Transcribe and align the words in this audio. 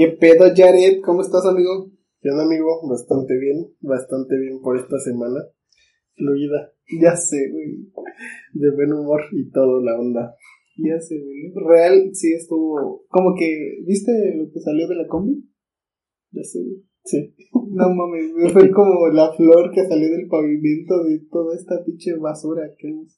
¿Qué 0.00 0.16
pedo, 0.16 0.48
Jared? 0.56 1.02
¿Cómo 1.04 1.20
estás, 1.20 1.44
amigo? 1.44 1.92
¿Qué 2.22 2.30
onda, 2.30 2.44
amigo? 2.44 2.88
Bastante 2.88 3.36
bien, 3.36 3.68
bastante 3.82 4.34
bien 4.38 4.58
por 4.62 4.78
esta 4.78 4.98
semana. 4.98 5.44
Fluida, 6.16 6.72
Ya 7.02 7.14
sé, 7.16 7.36
güey. 7.52 7.92
de 8.54 8.70
buen 8.70 8.94
humor 8.94 9.20
y 9.30 9.50
todo 9.50 9.84
la 9.84 10.00
onda. 10.00 10.34
Ya 10.78 10.98
sé, 11.00 11.20
güey. 11.20 11.52
Real, 11.52 12.14
sí 12.14 12.32
estuvo. 12.32 13.04
Como 13.10 13.34
que. 13.38 13.84
¿Viste 13.84 14.10
lo 14.38 14.50
que 14.50 14.60
salió 14.60 14.88
de 14.88 14.94
la 14.94 15.06
combi? 15.06 15.44
Ya 16.32 16.44
sé, 16.44 16.60
güey. 16.64 16.82
Sí. 17.04 17.34
No 17.52 17.90
mames, 17.94 18.32
güey. 18.32 18.50
Fue 18.54 18.70
como 18.70 19.06
la 19.08 19.34
flor 19.34 19.70
que 19.74 19.86
salió 19.86 20.08
del 20.08 20.28
pavimento 20.28 21.04
de 21.04 21.26
toda 21.30 21.54
esta 21.54 21.74
pinche 21.84 22.16
basura 22.16 22.62
que 22.78 22.88
hemos 22.88 23.14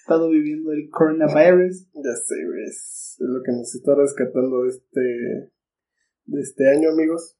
estado 0.00 0.30
viviendo 0.30 0.72
el 0.72 0.90
coronavirus. 0.90 1.86
Ya 1.94 2.14
sé, 2.26 2.34
güey. 2.44 2.64
Es 2.64 3.18
lo 3.20 3.40
que 3.44 3.52
nos 3.52 3.72
está 3.72 3.94
rescatando 3.94 4.64
de 4.64 4.70
este, 4.70 5.53
de 6.26 6.40
este 6.40 6.68
año, 6.68 6.90
amigos. 6.90 7.36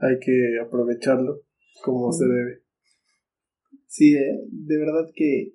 Hay 0.00 0.18
que 0.20 0.58
aprovecharlo 0.64 1.42
como 1.82 2.12
se 2.12 2.24
debe. 2.24 2.62
Sí, 3.86 4.14
eh, 4.14 4.44
de 4.50 4.78
verdad 4.78 5.08
que, 5.14 5.54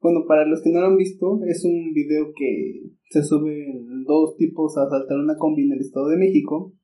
bueno, 0.00 0.24
para 0.26 0.46
los 0.46 0.62
que 0.62 0.70
no 0.70 0.80
lo 0.80 0.86
han 0.86 0.96
visto, 0.96 1.40
es 1.46 1.64
un 1.64 1.92
video 1.92 2.32
que 2.34 2.90
se 3.10 3.22
suben 3.22 4.04
dos 4.04 4.36
tipos 4.36 4.76
a 4.76 4.84
asaltar 4.84 5.18
una 5.18 5.36
combi 5.36 5.64
en 5.64 5.72
el 5.72 5.80
Estado 5.80 6.08
de 6.08 6.16
México 6.16 6.74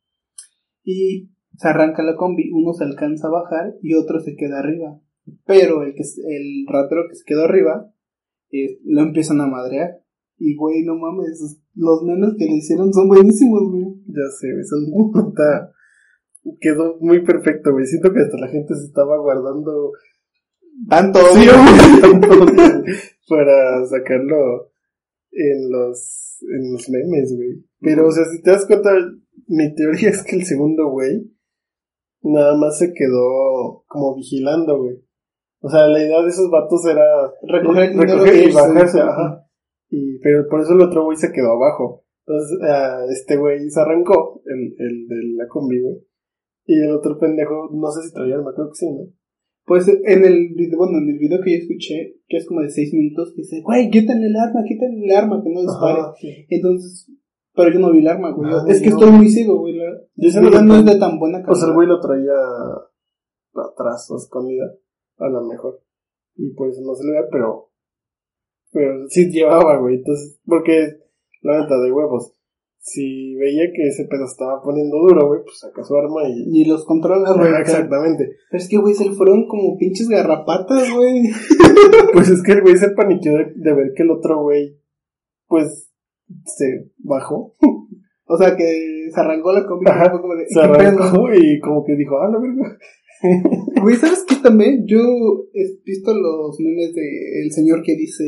y 0.84 1.30
se 1.56 1.68
arranca 1.68 2.02
la 2.02 2.16
combi, 2.16 2.50
uno 2.52 2.72
se 2.72 2.84
alcanza 2.84 3.28
a 3.28 3.32
bajar 3.32 3.74
y 3.82 3.94
otro 3.94 4.20
se 4.20 4.36
queda 4.36 4.60
arriba, 4.60 5.00
pero 5.46 5.82
el 5.82 5.94
que 5.94 6.02
el 6.02 6.66
ratero 6.66 7.02
que 7.08 7.16
se 7.16 7.24
quedó 7.24 7.44
arriba 7.44 7.92
eh, 8.50 8.78
lo 8.84 9.02
empiezan 9.02 9.40
a 9.40 9.46
madrear 9.46 10.02
y 10.38 10.54
güey, 10.54 10.84
no 10.84 10.96
mames, 10.96 11.60
los 11.74 12.02
memes 12.04 12.34
que 12.38 12.44
le 12.44 12.56
hicieron 12.56 12.92
son 12.92 13.08
buenísimos, 13.08 13.70
güey. 13.70 13.87
Ya 14.18 14.28
sé, 14.38 14.52
güey. 14.52 14.64
Son, 14.64 14.80
está- 15.28 15.72
quedó 16.60 16.96
muy 17.00 17.24
perfecto, 17.24 17.72
güey. 17.72 17.86
Siento 17.86 18.12
que 18.12 18.20
hasta 18.20 18.38
la 18.38 18.48
gente 18.48 18.74
se 18.74 18.86
estaba 18.86 19.18
guardando 19.18 19.92
Tanto 20.88 21.18
Sí, 21.32 21.46
güey, 21.46 22.96
para 23.28 23.84
sacarlo 23.86 24.70
en 25.32 25.70
los, 25.70 26.38
en 26.42 26.72
los 26.72 26.88
memes, 26.88 27.34
güey. 27.36 27.64
Pero, 27.80 28.06
o 28.06 28.12
sea, 28.12 28.24
si 28.26 28.42
te 28.42 28.50
das 28.50 28.66
cuenta, 28.66 28.90
mi 29.48 29.74
teoría 29.74 30.08
es 30.10 30.22
que 30.22 30.36
el 30.36 30.44
segundo 30.44 30.88
güey 30.90 31.32
nada 32.22 32.56
más 32.56 32.78
se 32.78 32.92
quedó 32.92 33.84
como 33.86 34.14
vigilando, 34.14 34.78
güey. 34.78 35.02
O 35.60 35.68
sea, 35.68 35.88
la 35.88 35.98
idea 35.98 36.22
de 36.22 36.28
esos 36.28 36.50
vatos 36.50 36.84
era 36.86 37.04
Recoger 37.42 37.96
recoger 37.96 38.48
y 38.48 38.52
bajarse, 38.52 39.00
ajá. 39.00 39.44
Y, 39.90 40.18
pero 40.20 40.46
por 40.48 40.60
eso 40.60 40.74
el 40.74 40.82
otro 40.82 41.04
güey 41.04 41.16
se 41.16 41.32
quedó 41.32 41.52
abajo. 41.52 42.04
Entonces, 42.28 42.58
ah, 42.62 43.04
este 43.10 43.36
güey 43.38 43.70
se 43.70 43.80
arrancó, 43.80 44.42
el, 44.44 44.74
el 44.78 45.08
de 45.08 45.16
la 45.36 45.48
combi, 45.48 45.80
güey. 45.80 45.96
Y 46.66 46.78
el 46.82 46.90
otro 46.92 47.18
pendejo, 47.18 47.70
no 47.72 47.90
sé 47.90 48.06
si 48.06 48.12
traía 48.12 48.34
arma, 48.34 48.52
creo 48.54 48.68
que 48.68 48.74
sí, 48.74 48.86
¿no? 48.92 49.10
Pues 49.64 49.88
en 49.88 50.24
el 50.24 50.54
video, 50.54 50.76
bueno, 50.78 50.98
en 50.98 51.08
el 51.10 51.18
video 51.18 51.40
que 51.42 51.52
yo 51.52 51.58
escuché, 51.62 52.16
que 52.28 52.36
es 52.36 52.46
como 52.46 52.60
de 52.60 52.68
seis 52.70 52.92
minutos, 52.92 53.34
dice, 53.34 53.62
güey, 53.62 53.88
quítenle 53.90 54.26
el 54.26 54.36
arma, 54.36 54.62
quítenle 54.66 55.06
el 55.06 55.12
arma, 55.16 55.42
que 55.42 55.50
no 55.50 55.60
dispare. 55.62 56.00
Ajá, 56.00 56.12
sí. 56.20 56.46
Entonces, 56.50 57.10
pero 57.54 57.72
yo 57.72 57.78
no 57.80 57.92
vi 57.92 58.00
el 58.00 58.08
arma, 58.08 58.32
güey. 58.32 58.50
Ah, 58.52 58.64
es 58.68 58.82
que 58.82 58.90
no. 58.90 58.96
estoy 58.98 59.12
muy 59.12 59.28
ciego, 59.30 59.58
güey. 59.60 59.74
La, 59.76 59.84
Yo 60.16 60.30
sé 60.30 60.40
que- 60.40 60.62
no 60.64 60.76
es 60.76 60.84
de 60.84 60.98
tan 60.98 61.18
buena 61.18 61.38
O 61.38 61.40
sea, 61.40 61.46
calidad. 61.52 61.68
el 61.68 61.74
güey 61.74 61.88
lo 61.88 62.00
traía 62.00 62.32
atrás 63.54 64.10
o 64.10 64.16
escondida, 64.16 64.72
a 65.18 65.28
lo 65.28 65.46
mejor. 65.46 65.82
Y 66.36 66.50
por 66.54 66.68
eso 66.68 66.82
no 66.82 66.94
se 66.94 67.06
le 67.06 67.12
ve, 67.12 67.26
pero. 67.30 67.70
Pero 68.72 69.08
sí 69.08 69.30
llevaba, 69.30 69.78
güey. 69.80 69.96
Entonces, 69.96 70.38
porque, 70.44 70.98
la 71.40 71.60
neta 71.60 71.78
de 71.78 71.92
huevos, 71.92 72.34
si 72.80 73.34
veía 73.34 73.64
que 73.74 73.88
ese 73.88 74.04
pedo 74.04 74.24
estaba 74.24 74.62
poniendo 74.62 74.96
duro, 74.98 75.28
güey, 75.28 75.42
pues 75.42 75.58
saca 75.58 75.82
su 75.84 75.94
arma 75.96 76.28
y. 76.28 76.60
Y 76.60 76.64
los 76.64 76.84
controla, 76.84 77.32
güey. 77.32 77.52
Exactamente. 77.60 78.30
Pero 78.50 78.62
es 78.62 78.68
que, 78.68 78.78
güey, 78.78 78.94
se 78.94 79.04
le 79.04 79.12
fueron 79.12 79.46
como 79.46 79.76
pinches 79.76 80.08
garrapatas, 80.08 80.92
güey. 80.94 81.22
Pues 82.12 82.28
es 82.30 82.42
que 82.42 82.52
el 82.52 82.62
güey 82.62 82.76
se 82.76 82.90
paniqueó 82.90 83.32
de, 83.32 83.52
de 83.54 83.74
ver 83.74 83.92
que 83.94 84.02
el 84.02 84.10
otro 84.10 84.42
güey, 84.42 84.80
pues, 85.46 85.90
se 86.44 86.90
bajó. 86.98 87.54
O 88.24 88.36
sea, 88.36 88.56
que 88.56 89.08
se 89.12 89.20
arrancó 89.20 89.52
la. 89.52 89.60
Ajá, 89.86 90.10
como 90.10 90.34
de, 90.34 90.46
Se 90.48 90.60
arrancó 90.60 91.32
y 91.34 91.58
como 91.60 91.84
que 91.84 91.96
dijo, 91.96 92.16
ah, 92.18 92.30
la 92.30 92.38
verga. 92.38 92.78
Güey, 93.82 93.96
¿sabes 93.96 94.24
qué 94.28 94.36
también? 94.36 94.84
Yo 94.86 94.98
he 95.52 95.64
visto 95.84 96.12
los 96.14 96.58
memes 96.60 96.94
de 96.94 97.42
el 97.42 97.50
señor 97.50 97.82
que 97.82 97.96
dice, 97.96 98.24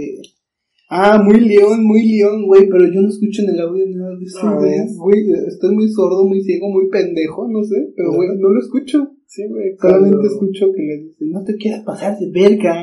ah, 0.90 1.22
muy 1.24 1.40
león, 1.40 1.84
muy 1.84 2.02
león, 2.06 2.46
güey, 2.46 2.68
pero 2.68 2.84
yo 2.92 3.00
no 3.00 3.08
escucho 3.08 3.42
en 3.42 3.50
el 3.50 3.60
audio 3.60 3.84
nada 3.88 4.10
de 4.16 4.24
eso, 4.24 4.44
No, 4.46 4.56
güey. 5.02 5.18
estoy 5.46 5.74
muy 5.74 5.88
sordo, 5.90 6.26
muy 6.26 6.42
ciego, 6.42 6.68
muy 6.68 6.88
pendejo, 6.90 7.48
no 7.48 7.62
sé, 7.64 7.76
pero 7.96 8.12
güey, 8.12 8.28
no 8.38 8.50
lo 8.50 8.60
escucho. 8.60 9.08
Sí, 9.26 9.42
güey. 9.48 9.76
Solamente 9.80 10.16
cuando- 10.16 10.28
escucho 10.28 10.66
que 10.74 10.82
le 10.82 10.96
dice, 11.04 11.24
no 11.30 11.44
te 11.44 11.54
quieras 11.56 11.82
pasar 11.84 12.18
de 12.18 12.30
verga. 12.32 12.74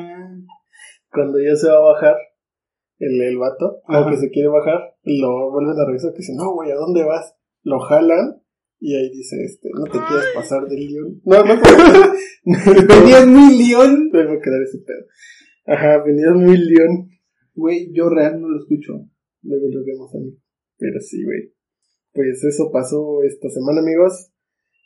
cuando 1.12 1.40
ya 1.40 1.56
se 1.56 1.67
va 1.67 1.78
a 1.78 1.94
bajar 1.94 2.16
el, 3.00 3.22
el 3.22 3.38
vato, 3.38 3.81
o 3.88 4.09
que 4.09 4.17
se 4.17 4.29
quiere 4.29 4.50
bajar, 4.50 4.79
lo 5.03 5.51
vuelven 5.51 5.78
a 5.79 5.85
revisar 5.85 6.12
que 6.12 6.17
dice, 6.19 6.34
no, 6.35 6.53
güey, 6.53 6.72
¿a 6.72 6.75
dónde 6.75 7.03
vas? 7.03 7.35
Lo 7.63 7.79
jalan 7.79 8.41
y 8.79 8.96
ahí 8.96 9.09
dice, 9.09 9.35
este, 9.44 9.69
no 9.73 9.84
te 9.85 9.91
quieras 9.97 10.25
pasar 10.35 10.67
del 10.67 10.85
león. 10.88 11.22
No, 11.25 11.44
no, 11.44 11.56
Venías 12.88 13.28
muy 13.28 13.57
león. 13.67 14.09
Me 14.13 14.23
va 14.25 14.34
a 14.34 14.40
quedar 14.40 14.62
ese 14.62 14.78
pedo. 14.85 15.06
Ajá, 15.66 16.03
venías 16.06 16.34
muy 16.35 16.57
león. 16.57 17.09
Güey, 17.57 17.91
yo 17.91 18.07
real 18.07 18.40
no 18.40 18.50
lo 18.50 18.59
escucho. 18.59 18.94
Luego 19.41 19.66
lo 19.69 19.84
vemos 19.84 20.13
a 20.13 20.19
mí. 20.19 20.31
Pero 20.78 21.00
sí, 21.00 21.25
güey. 21.25 21.51
Pues 22.13 22.44
eso 22.44 22.69
pasó 22.72 23.23
esta 23.23 23.50
semana, 23.50 23.81
amigos. 23.81 24.31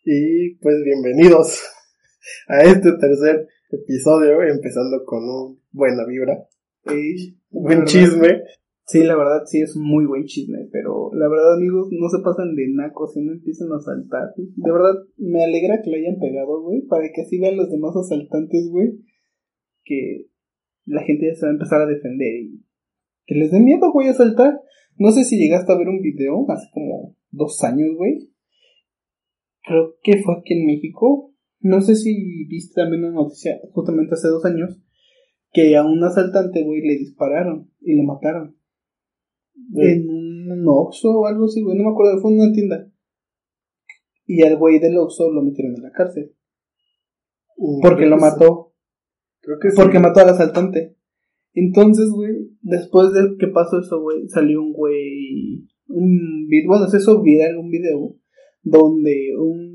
Y 0.06 0.56
pues 0.56 0.78
bienvenidos 0.86 1.62
a 2.48 2.64
este 2.64 2.94
tercer 2.94 3.46
episodio, 3.72 4.42
empezando 4.44 5.04
con 5.04 5.20
un 5.22 5.62
buena 5.74 6.06
vibra, 6.08 6.48
Ey, 6.86 7.38
buen 7.50 7.80
¿verdad? 7.80 7.92
chisme. 7.92 8.42
Sí, 8.86 9.04
la 9.04 9.18
verdad 9.18 9.44
sí 9.46 9.62
es 9.62 9.76
un 9.76 9.84
muy 9.84 10.06
buen 10.06 10.24
chisme, 10.24 10.70
pero 10.72 11.12
la 11.14 11.28
verdad 11.28 11.56
amigos 11.56 11.90
no 11.92 12.08
se 12.08 12.24
pasan 12.24 12.56
de 12.56 12.70
nacos 12.70 13.18
y 13.18 13.22
no 13.22 13.34
empiezan 13.34 13.70
a 13.74 13.78
asaltar. 13.78 14.30
De 14.38 14.72
verdad 14.72 14.96
me 15.18 15.44
alegra 15.44 15.82
que 15.84 15.90
le 15.90 15.98
hayan 15.98 16.20
pegado, 16.22 16.62
güey, 16.62 16.84
para 16.88 17.04
que 17.14 17.22
así 17.22 17.38
vean 17.38 17.58
los 17.58 17.70
demás 17.70 17.98
asaltantes, 17.98 18.70
güey, 18.72 18.98
que 19.84 20.31
la 20.86 21.04
gente 21.04 21.28
ya 21.28 21.36
se 21.36 21.46
va 21.46 21.52
a 21.52 21.54
empezar 21.54 21.82
a 21.82 21.86
defender 21.86 22.36
y 22.42 22.66
que 23.26 23.36
les 23.36 23.52
dé 23.52 23.60
miedo, 23.60 23.92
güey, 23.92 24.08
asaltar. 24.08 24.60
No 24.98 25.12
sé 25.12 25.24
si 25.24 25.38
llegaste 25.38 25.72
a 25.72 25.78
ver 25.78 25.88
un 25.88 26.02
video 26.02 26.46
hace 26.50 26.68
como 26.74 27.16
dos 27.30 27.64
años, 27.64 27.96
güey. 27.96 28.30
Creo 29.64 29.96
que 30.04 30.22
fue 30.22 30.36
aquí 30.40 30.54
en 30.54 30.66
México. 30.66 31.34
No 31.60 31.82
sé 31.82 31.96
si 31.96 32.46
viste 32.46 32.82
también 32.82 33.06
una 33.06 33.14
noticia 33.14 33.60
justamente 33.72 34.16
hace 34.16 34.28
dos 34.28 34.44
años 34.46 34.82
que 35.54 35.76
a 35.76 35.86
un 35.86 36.04
asaltante, 36.04 36.64
güey, 36.64 36.82
le 36.82 36.98
dispararon 36.98 37.72
y 37.82 37.96
le 37.96 38.04
mataron 38.04 38.56
en 39.76 40.10
un 40.10 40.66
Oxxo 40.68 41.12
o 41.12 41.28
algo 41.28 41.46
así, 41.46 41.62
güey, 41.62 41.78
no 41.78 41.84
me 41.84 41.92
acuerdo, 41.92 42.22
fue 42.22 42.32
en 42.32 42.40
una 42.40 42.52
tienda. 42.52 42.92
Y 44.26 44.44
al 44.44 44.58
güey 44.58 44.80
del 44.80 44.98
Oxxo 44.98 45.30
lo 45.32 45.42
metieron 45.42 45.76
en 45.76 45.84
la 45.84 45.92
cárcel. 45.92 46.36
Mm, 47.58 47.82
Porque 47.82 48.06
lo 48.06 48.18
mató. 48.18 48.71
Creo 49.42 49.58
que 49.60 49.72
sí. 49.72 49.76
Porque 49.78 50.00
mató 50.00 50.22
al 50.22 50.30
asaltante. 50.30 50.96
Entonces, 51.54 52.10
güey, 52.10 52.32
después 52.62 53.12
de 53.14 53.36
que 53.38 53.48
pasó 53.48 53.80
eso, 53.80 54.02
güey, 54.02 54.28
salió 54.30 54.62
un 54.62 54.72
güey, 54.72 55.68
un 55.88 56.48
video, 56.48 56.70
bueno, 56.70 56.88
se 56.88 56.98
hizo 56.98 57.22
viral 57.22 57.58
un 57.58 57.70
video 57.70 58.16
donde 58.64 59.36
un 59.38 59.72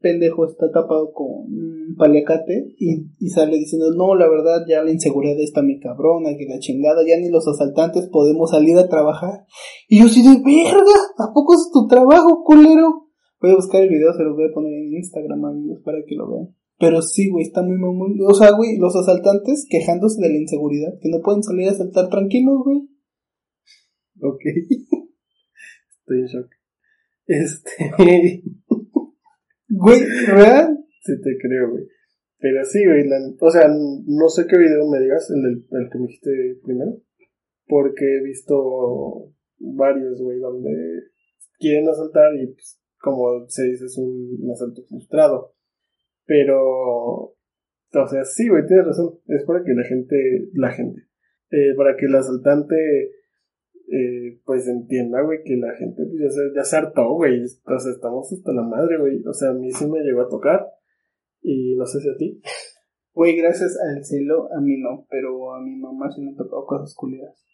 pendejo 0.00 0.46
está 0.46 0.70
tapado 0.70 1.12
con 1.12 1.26
un 1.26 1.96
paliacate 1.98 2.72
y, 2.78 3.08
y 3.18 3.28
sale 3.28 3.58
diciendo, 3.58 3.92
no, 3.94 4.14
la 4.14 4.28
verdad, 4.28 4.64
ya 4.66 4.82
la 4.82 4.92
inseguridad 4.92 5.38
está 5.40 5.62
muy 5.62 5.80
cabrona, 5.80 6.36
que 6.38 6.46
la 6.46 6.58
chingada, 6.60 7.02
ya 7.06 7.18
ni 7.18 7.30
los 7.30 7.46
asaltantes 7.46 8.08
podemos 8.10 8.50
salir 8.50 8.78
a 8.78 8.88
trabajar. 8.88 9.44
Y 9.88 10.00
yo 10.00 10.08
sí 10.08 10.22
de 10.22 10.40
verga, 10.42 10.98
¿a 11.18 11.32
poco 11.34 11.54
es 11.54 11.70
tu 11.72 11.86
trabajo, 11.88 12.42
culero? 12.44 13.08
Voy 13.40 13.50
a 13.50 13.56
buscar 13.56 13.82
el 13.82 13.90
video, 13.90 14.12
se 14.14 14.22
lo 14.22 14.34
voy 14.34 14.46
a 14.46 14.54
poner 14.54 14.72
en 14.72 14.94
Instagram, 14.94 15.44
amigos, 15.44 15.80
para 15.84 15.98
que 16.06 16.14
lo 16.14 16.30
vean. 16.30 16.57
Pero 16.78 17.02
sí, 17.02 17.28
güey, 17.30 17.44
está 17.44 17.62
muy 17.62 17.76
mamón. 17.76 18.16
O 18.26 18.34
sea, 18.34 18.50
güey, 18.56 18.78
los 18.78 18.94
asaltantes 18.94 19.66
quejándose 19.68 20.20
de 20.22 20.28
la 20.28 20.38
inseguridad, 20.38 20.92
que 21.00 21.08
no 21.10 21.20
pueden 21.22 21.42
salir 21.42 21.68
a 21.68 21.72
asaltar 21.72 22.08
tranquilos, 22.08 22.58
güey. 22.64 22.88
Ok. 24.22 24.40
Estoy 26.00 26.20
en 26.20 26.26
shock. 26.26 26.50
Este. 27.26 27.72
Güey, 29.70 30.00
¿real? 30.26 30.78
sí 31.02 31.12
te 31.22 31.36
creo, 31.38 31.70
güey. 31.70 31.84
Pero 32.38 32.64
sí, 32.64 32.84
güey. 32.86 33.06
la- 33.06 33.34
o 33.38 33.50
sea, 33.50 33.68
no 33.68 34.28
sé 34.28 34.46
qué 34.48 34.56
video 34.56 34.88
me 34.90 34.98
digas, 35.00 35.30
el, 35.30 35.42
del, 35.42 35.66
el 35.70 35.90
que 35.90 35.98
me 35.98 36.06
dijiste 36.06 36.30
primero. 36.64 36.92
Porque 37.66 38.16
he 38.16 38.24
visto 38.24 39.30
varios, 39.58 40.22
güey, 40.22 40.38
donde 40.38 40.70
quieren 41.58 41.86
asaltar 41.88 42.34
y, 42.36 42.46
pues, 42.46 42.80
como 42.98 43.44
se 43.48 43.64
dice, 43.64 43.84
es 43.84 43.98
un, 43.98 44.38
un 44.40 44.50
asalto 44.50 44.82
frustrado. 44.88 45.54
Pero. 46.28 46.60
O 47.32 48.06
sea, 48.06 48.24
sí, 48.24 48.48
güey, 48.48 48.66
tienes 48.66 48.86
razón. 48.86 49.18
Es 49.26 49.44
para 49.44 49.64
que 49.64 49.72
la 49.72 49.82
gente. 49.82 50.16
La 50.52 50.70
gente. 50.70 51.08
eh, 51.50 51.74
para 51.76 51.96
que 51.96 52.06
el 52.06 52.14
asaltante 52.14 52.76
eh, 53.90 54.38
pues 54.44 54.68
entienda, 54.68 55.22
güey, 55.22 55.38
que 55.42 55.56
la 55.56 55.74
gente 55.76 56.04
pues 56.04 56.20
ya 56.20 56.28
se, 56.28 56.40
ya 56.54 56.62
se 56.64 56.76
hartó, 56.76 57.14
güey. 57.14 57.42
O 57.42 57.78
sea, 57.78 57.90
estamos 57.90 58.30
hasta 58.30 58.52
la 58.52 58.62
madre, 58.62 58.98
güey. 58.98 59.22
O 59.26 59.32
sea, 59.32 59.50
a 59.50 59.54
mí 59.54 59.72
sí 59.72 59.86
me 59.86 60.00
llegó 60.00 60.20
a 60.20 60.28
tocar. 60.28 60.66
Y 61.40 61.74
no 61.76 61.86
sé 61.86 62.00
si 62.00 62.08
a 62.10 62.16
ti. 62.16 62.40
Güey, 63.14 63.36
gracias 63.36 63.76
al 63.80 64.04
cielo, 64.04 64.48
a 64.56 64.60
mí 64.60 64.78
no, 64.78 65.06
pero 65.10 65.52
a 65.54 65.60
mi 65.60 65.74
mamá 65.74 66.08
sí 66.14 66.20
me 66.20 66.28
han 66.28 66.36
tocado 66.36 66.66
cosas 66.66 66.94
culiadas. 66.94 67.44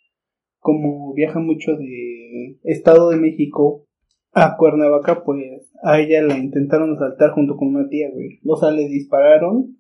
Como 0.59 1.15
viaja 1.15 1.39
mucho 1.39 1.73
de 1.77 2.59
Estado 2.65 3.11
de 3.11 3.17
México 3.17 3.87
a 4.35 4.57
Cuernavaca, 4.57 5.23
pues 5.25 5.71
a 5.83 6.01
ella 6.01 6.23
la 6.23 6.37
intentaron 6.37 6.95
asaltar 6.95 7.31
junto 7.31 7.57
con 7.57 7.69
una 7.69 7.89
tía, 7.89 8.11
güey. 8.13 8.41
O 8.45 8.57
sea, 8.57 8.71
le 8.73 8.89
dispararon. 8.89 9.79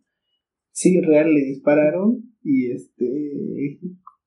Sí, 0.70 1.00
real, 1.00 1.34
le 1.34 1.40
dispararon. 1.40 2.22
Y 2.42 2.70
este. 2.70 3.80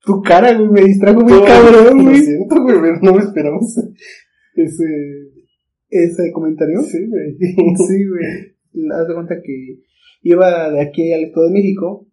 Tu 0.06 0.22
cara, 0.22 0.54
güey, 0.58 0.70
me 0.70 0.84
distrajo 0.84 1.22
muy 1.22 1.42
cabrón, 1.44 2.04
güey. 2.04 2.18
Lo 2.18 2.24
siento, 2.24 2.62
güey, 2.62 2.76
pero 2.82 3.00
no 3.02 3.14
me 3.14 3.22
esperamos 3.22 3.78
ese. 4.56 4.86
¿Ese 5.90 6.32
comentario? 6.34 6.82
Sí, 6.82 7.08
güey. 7.08 7.38
Sí, 7.88 8.08
güey. 8.08 8.92
Haz 8.92 9.08
de 9.08 9.14
cuenta 9.14 9.42
que 9.42 9.80
iba 10.24 10.70
de 10.72 10.82
aquí 10.82 11.14
al 11.14 11.24
Estado 11.24 11.48
de 11.48 11.54
México. 11.54 12.08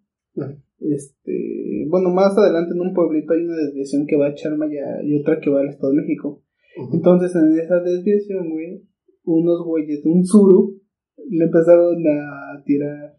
Este, 0.78 1.86
bueno, 1.88 2.10
más 2.10 2.36
adelante 2.38 2.74
en 2.74 2.80
un 2.80 2.94
pueblito 2.94 3.32
hay 3.32 3.40
una 3.40 3.56
desviación 3.56 4.06
que 4.06 4.16
va 4.16 4.28
a 4.28 4.34
Charmaya 4.34 5.02
y 5.02 5.18
otra 5.18 5.40
que 5.40 5.50
va 5.50 5.60
al 5.60 5.70
Estado 5.70 5.92
de 5.92 6.02
México. 6.02 6.43
Entonces, 6.92 7.34
en 7.36 7.58
esa 7.58 7.80
desviación, 7.80 8.50
güey, 8.50 8.82
unos 9.24 9.64
güeyes 9.64 10.02
de 10.02 10.10
un 10.10 10.24
suru 10.24 10.80
le 11.28 11.44
empezaron 11.44 11.96
a 12.06 12.62
tirar 12.64 13.16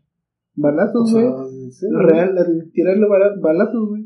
balazos, 0.55 1.13
güey. 1.13 1.25
Real, 1.91 2.37
a 2.37 2.45
tirarle 2.73 3.07
balazos, 3.41 3.89
güey. 3.89 4.05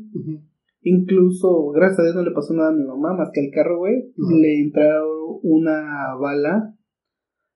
Incluso, 0.82 1.70
gracias 1.70 2.00
a 2.00 2.02
Dios 2.04 2.14
no 2.16 2.22
le 2.22 2.30
pasó 2.30 2.54
nada 2.54 2.70
a 2.70 2.74
mi 2.74 2.84
mamá, 2.84 3.14
más 3.14 3.30
que 3.32 3.40
al 3.40 3.50
carro, 3.52 3.78
güey. 3.78 4.12
Le 4.16 4.60
entraron 4.60 5.40
una 5.42 6.14
bala 6.20 6.74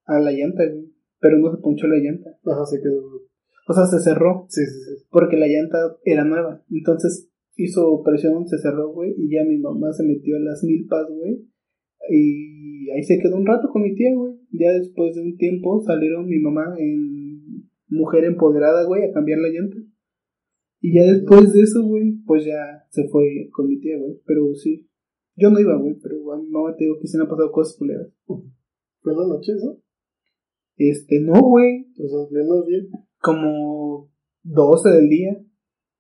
a 0.05 0.21
la 0.21 0.33
llanta, 0.33 0.65
güey. 0.69 0.93
Pero 1.21 1.39
no 1.39 1.51
se 1.51 1.63
ponchó 1.63 1.87
la 1.87 1.97
llanta. 1.97 2.31
Ajá, 2.45 2.67
se 2.67 2.83
quedó. 2.83 3.01
O 3.67 3.73
sea, 3.73 3.87
se 3.87 3.99
cerró. 4.01 4.45
Sí, 4.49 4.61
sí, 4.67 4.79
sí. 4.79 5.07
Porque 5.11 5.39
la 5.39 5.47
llanta 5.47 5.79
era 6.05 6.25
nueva. 6.25 6.63
Entonces 6.71 7.31
hizo 7.57 8.03
presión, 8.05 8.47
se 8.47 8.59
cerró, 8.59 8.93
güey. 8.93 9.15
Y 9.17 9.31
ya 9.35 9.43
mi 9.49 9.59
mamá 9.59 9.91
se 9.93 10.05
metió 10.05 10.37
a 10.37 10.41
las 10.41 10.63
milpas, 10.65 11.07
güey. 11.09 11.47
Y 12.11 12.91
ahí 12.91 13.03
se 13.03 13.19
quedó 13.19 13.37
un 13.37 13.47
rato 13.47 13.69
con 13.71 13.83
mi 13.83 13.95
tía, 13.95 14.15
güey. 14.15 14.35
Ya 14.51 14.73
después 14.73 15.15
de 15.15 15.23
un 15.23 15.37
tiempo 15.37 15.81
salieron 15.81 16.27
mi 16.27 16.39
mamá 16.39 16.75
en 16.79 17.71
mujer 17.89 18.25
empoderada, 18.25 18.85
güey, 18.87 19.05
a 19.05 19.13
cambiar 19.13 19.39
la 19.39 19.49
llanta. 19.49 19.77
Y 20.81 20.95
ya 20.95 21.05
después 21.05 21.53
de 21.53 21.63
eso, 21.63 21.83
güey, 21.83 22.19
pues 22.27 22.45
ya 22.45 22.85
se 22.91 23.09
fue 23.09 23.49
con 23.53 23.69
mi 23.69 23.81
tía, 23.81 23.99
güey. 23.99 24.21
Pero 24.27 24.55
sí, 24.55 24.87
yo 25.37 25.51
no 25.51 25.59
iba, 25.59 25.77
güey, 25.77 25.97
pero 26.03 26.33
a 26.33 26.39
mi 26.39 26.49
mamá 26.49 26.77
te 26.77 26.85
digo 26.85 26.99
que 27.01 27.09
se 27.09 27.17
me 27.17 27.25
han 27.25 27.31
pasado 27.31 27.51
cosas 27.51 27.77
culeras. 27.79 28.09
¿Fue 28.27 29.13
en 29.13 29.19
la 29.19 29.27
noche 29.27 29.53
eso? 29.53 29.81
Este, 30.77 31.21
no, 31.21 31.41
güey. 31.41 31.87
O 31.99 32.09
sea, 32.09 32.29
pleno 32.29 32.63
día. 32.65 32.83
Como 33.21 34.11
12 34.43 34.89
del 34.91 35.09
día. 35.09 35.45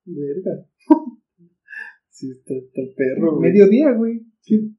Verga. 0.04 0.66
sí, 2.10 2.30
está, 2.30 2.54
está 2.54 2.80
el 2.80 2.94
perro, 2.94 3.36
güey. 3.36 3.50
Mediodía, 3.50 3.92
güey. 3.92 4.20
Sí. 4.40 4.76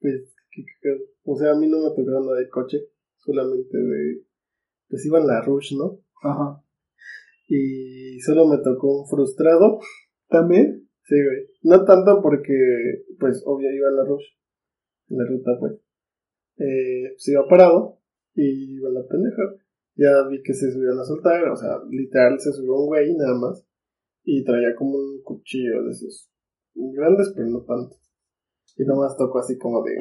Pues, 0.00 0.34
¿qué, 0.50 0.64
qué, 0.80 0.96
o 1.24 1.36
sea, 1.36 1.52
a 1.52 1.56
mí 1.56 1.68
no 1.68 1.78
me 1.78 1.90
tocó 1.90 2.10
nada 2.10 2.38
de 2.38 2.48
coche, 2.48 2.78
solamente 3.16 3.76
de. 3.76 4.24
Pues 4.88 5.04
iba 5.06 5.20
en 5.20 5.26
la 5.26 5.42
Rush, 5.42 5.76
¿no? 5.76 6.00
Ajá. 6.22 6.64
Y 7.46 8.18
solo 8.20 8.46
me 8.46 8.58
tocó 8.58 9.02
un 9.02 9.08
frustrado. 9.08 9.78
¿También? 10.28 10.88
Sí, 11.04 11.16
güey. 11.22 11.46
No 11.62 11.84
tanto 11.84 12.20
porque, 12.22 12.54
pues, 13.18 13.42
obvio 13.44 13.70
iba 13.72 13.88
en 13.88 13.96
la 13.96 14.04
Rush. 14.04 14.24
En 15.08 15.18
la 15.18 15.24
ruta, 15.26 15.50
pues. 15.58 15.72
Eh, 16.56 17.10
pues 17.12 17.28
iba 17.28 17.48
parado 17.48 17.98
y 18.34 18.76
iba 18.76 18.90
la 18.90 19.06
pendeja. 19.06 19.42
Ya 19.96 20.26
vi 20.28 20.42
que 20.42 20.54
se 20.54 20.70
subieron 20.72 20.98
a 20.98 21.04
soltar, 21.04 21.48
o 21.48 21.56
sea, 21.56 21.78
literal 21.90 22.38
se 22.38 22.52
subió 22.52 22.74
un 22.74 22.86
güey 22.86 23.14
nada 23.14 23.38
más. 23.38 23.66
Y 24.22 24.44
traía 24.44 24.74
como 24.76 24.98
un 24.98 25.22
cuchillo 25.22 25.84
de 25.84 25.90
esos 25.90 26.30
grandes, 26.74 27.32
pero 27.34 27.48
no 27.48 27.64
tanto. 27.64 27.96
Y 28.80 28.84
nomás 28.86 29.14
tocó 29.14 29.40
así 29.40 29.58
como 29.58 29.82
de. 29.82 29.92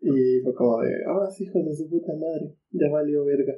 Y 0.00 0.40
fue 0.42 0.52
como 0.52 0.80
de, 0.80 0.90
ahora 1.06 1.30
sí, 1.30 1.44
hijos 1.44 1.64
de 1.64 1.76
su 1.76 1.88
puta 1.88 2.12
madre, 2.14 2.56
ya 2.72 2.90
valió 2.90 3.24
verga. 3.24 3.54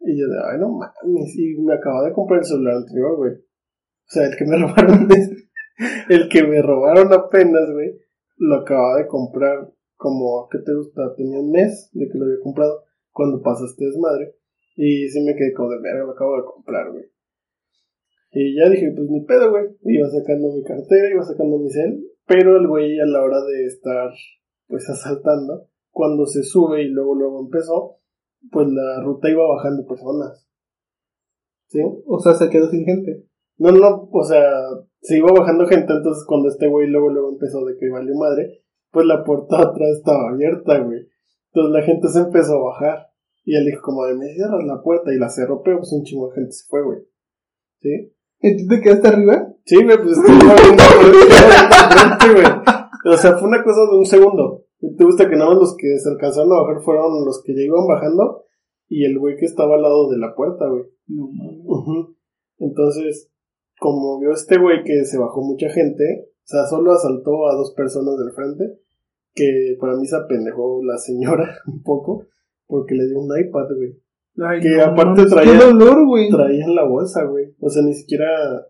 Y 0.00 0.18
yo 0.18 0.26
de, 0.26 0.38
ay, 0.42 0.58
no 0.58 0.70
mames, 0.70 1.36
y 1.36 1.60
me 1.60 1.74
acababa 1.74 2.08
de 2.08 2.14
comprar 2.14 2.40
el 2.40 2.46
celular 2.46 2.76
anterior, 2.76 3.16
güey. 3.16 3.32
O 3.32 4.08
sea, 4.08 4.26
el 4.26 4.36
que 4.38 4.46
me 4.46 4.56
robaron, 4.62 5.06
el 6.08 6.28
que 6.30 6.42
me 6.44 6.62
robaron 6.62 7.12
apenas, 7.12 7.70
güey, 7.74 8.00
lo 8.38 8.56
acababa 8.56 8.96
de 8.96 9.06
comprar 9.06 9.70
como, 9.96 10.48
¿qué 10.50 10.58
te 10.64 10.74
gusta? 10.74 11.14
Tenía 11.14 11.40
un 11.40 11.50
mes 11.50 11.90
de 11.92 12.08
que 12.08 12.16
lo 12.16 12.24
había 12.24 12.40
comprado 12.42 12.84
cuando 13.10 13.42
pasaste 13.42 13.84
desmadre. 13.84 14.34
Y 14.76 15.10
sí 15.10 15.20
me 15.20 15.36
quedé 15.36 15.52
como 15.52 15.68
de 15.72 15.80
verga, 15.82 16.04
lo 16.04 16.12
acabo 16.12 16.38
de 16.38 16.44
comprar, 16.44 16.90
güey. 16.90 17.04
Y 18.30 18.56
ya 18.56 18.70
dije, 18.70 18.90
pues 18.96 19.10
ni 19.10 19.26
pedo, 19.26 19.50
güey. 19.50 19.66
Iba 19.82 20.08
sacando 20.08 20.54
mi 20.54 20.64
cartera, 20.64 21.10
iba 21.10 21.22
sacando 21.22 21.58
mi 21.58 21.68
cel. 21.68 22.02
Pero 22.26 22.56
el 22.56 22.68
güey 22.68 22.98
a 23.00 23.06
la 23.06 23.22
hora 23.22 23.42
de 23.42 23.66
estar, 23.66 24.10
pues 24.68 24.88
asaltando, 24.88 25.68
cuando 25.90 26.26
se 26.26 26.42
sube 26.42 26.82
y 26.82 26.88
luego 26.88 27.14
luego 27.14 27.40
empezó, 27.40 27.98
pues 28.50 28.68
la 28.68 29.02
ruta 29.02 29.28
iba 29.28 29.46
bajando 29.46 29.86
personas. 29.86 30.48
¿Sí? 31.68 31.80
O 32.06 32.18
sea, 32.20 32.34
se 32.34 32.48
quedó 32.50 32.68
sin 32.70 32.84
gente. 32.84 33.24
No, 33.58 33.70
no, 33.72 34.08
o 34.10 34.24
sea, 34.24 34.44
se 35.00 35.18
iba 35.18 35.28
bajando 35.32 35.66
gente, 35.66 35.92
entonces 35.92 36.24
cuando 36.26 36.48
este 36.48 36.68
güey 36.68 36.88
luego 36.88 37.10
luego 37.10 37.30
empezó 37.30 37.64
de 37.64 37.76
que 37.76 37.88
valió 37.90 38.14
madre, 38.14 38.62
pues 38.90 39.06
la 39.06 39.24
puerta 39.24 39.60
atrás 39.60 39.90
estaba 39.98 40.30
abierta, 40.30 40.78
güey. 40.78 41.08
Entonces 41.52 41.72
la 41.72 41.82
gente 41.82 42.08
se 42.08 42.20
empezó 42.20 42.54
a 42.54 42.64
bajar. 42.64 43.06
Y 43.44 43.56
él 43.56 43.66
dijo 43.66 43.82
como 43.82 44.04
de, 44.04 44.14
me 44.14 44.32
cierras 44.32 44.64
la 44.64 44.82
puerta 44.82 45.12
y 45.12 45.18
la 45.18 45.28
cerró, 45.28 45.62
pero 45.62 45.78
pues 45.78 45.92
un 45.92 46.04
chingo 46.04 46.28
de 46.28 46.34
gente 46.34 46.52
se 46.52 46.68
fue, 46.68 46.82
güey. 46.84 46.98
¿Sí? 47.80 48.14
¿Y 48.40 48.56
tú 48.56 48.68
te 48.68 48.80
quedaste 48.80 49.08
arriba? 49.08 49.51
Sí, 49.64 49.76
güey, 49.84 49.96
pues 50.02 50.18
frente, 50.20 52.32
güey. 52.32 52.46
O 53.14 53.16
sea, 53.16 53.36
fue 53.36 53.48
una 53.48 53.62
cosa 53.62 53.80
de 53.90 53.98
un 53.98 54.06
segundo. 54.06 54.64
¿Te 54.98 55.04
gusta 55.04 55.28
que 55.28 55.36
nada 55.36 55.50
más 55.50 55.58
los 55.60 55.76
que 55.76 55.98
se 55.98 56.08
alcanzaron 56.10 56.52
a 56.52 56.62
bajar 56.62 56.82
fueron 56.82 57.24
los 57.24 57.42
que 57.44 57.54
ya 57.54 57.62
iban 57.62 57.86
bajando? 57.86 58.44
Y 58.88 59.04
el 59.04 59.18
güey 59.18 59.36
que 59.36 59.46
estaba 59.46 59.76
al 59.76 59.82
lado 59.82 60.10
de 60.10 60.18
la 60.18 60.34
puerta, 60.34 60.68
güey. 60.68 60.84
No 61.08 61.28
mames. 61.32 62.06
Entonces, 62.58 63.30
como 63.78 64.20
vio 64.20 64.32
este 64.32 64.58
güey 64.58 64.82
que 64.84 65.04
se 65.04 65.18
bajó 65.18 65.40
mucha 65.42 65.68
gente, 65.70 66.04
o 66.26 66.46
sea, 66.46 66.66
solo 66.66 66.92
asaltó 66.92 67.48
a 67.48 67.54
dos 67.54 67.72
personas 67.74 68.16
del 68.18 68.32
frente, 68.32 68.78
que 69.34 69.76
para 69.80 69.96
mí 69.96 70.06
se 70.06 70.16
apendejó 70.16 70.80
la 70.84 70.98
señora 70.98 71.56
un 71.66 71.82
poco, 71.82 72.26
porque 72.66 72.94
le 72.94 73.06
dio 73.06 73.18
un 73.20 73.30
iPad, 73.38 73.66
güey. 73.76 73.98
Ay, 74.38 74.60
Que 74.60 74.76
no 74.76 74.84
aparte 74.84 75.22
mames, 75.22 75.30
traía- 75.32 75.58
dolor, 75.60 76.06
güey. 76.06 76.30
Traía 76.30 76.64
en 76.64 76.74
la 76.74 76.84
bolsa, 76.84 77.24
güey. 77.24 77.54
O 77.60 77.68
sea, 77.68 77.82
ni 77.82 77.94
siquiera... 77.94 78.66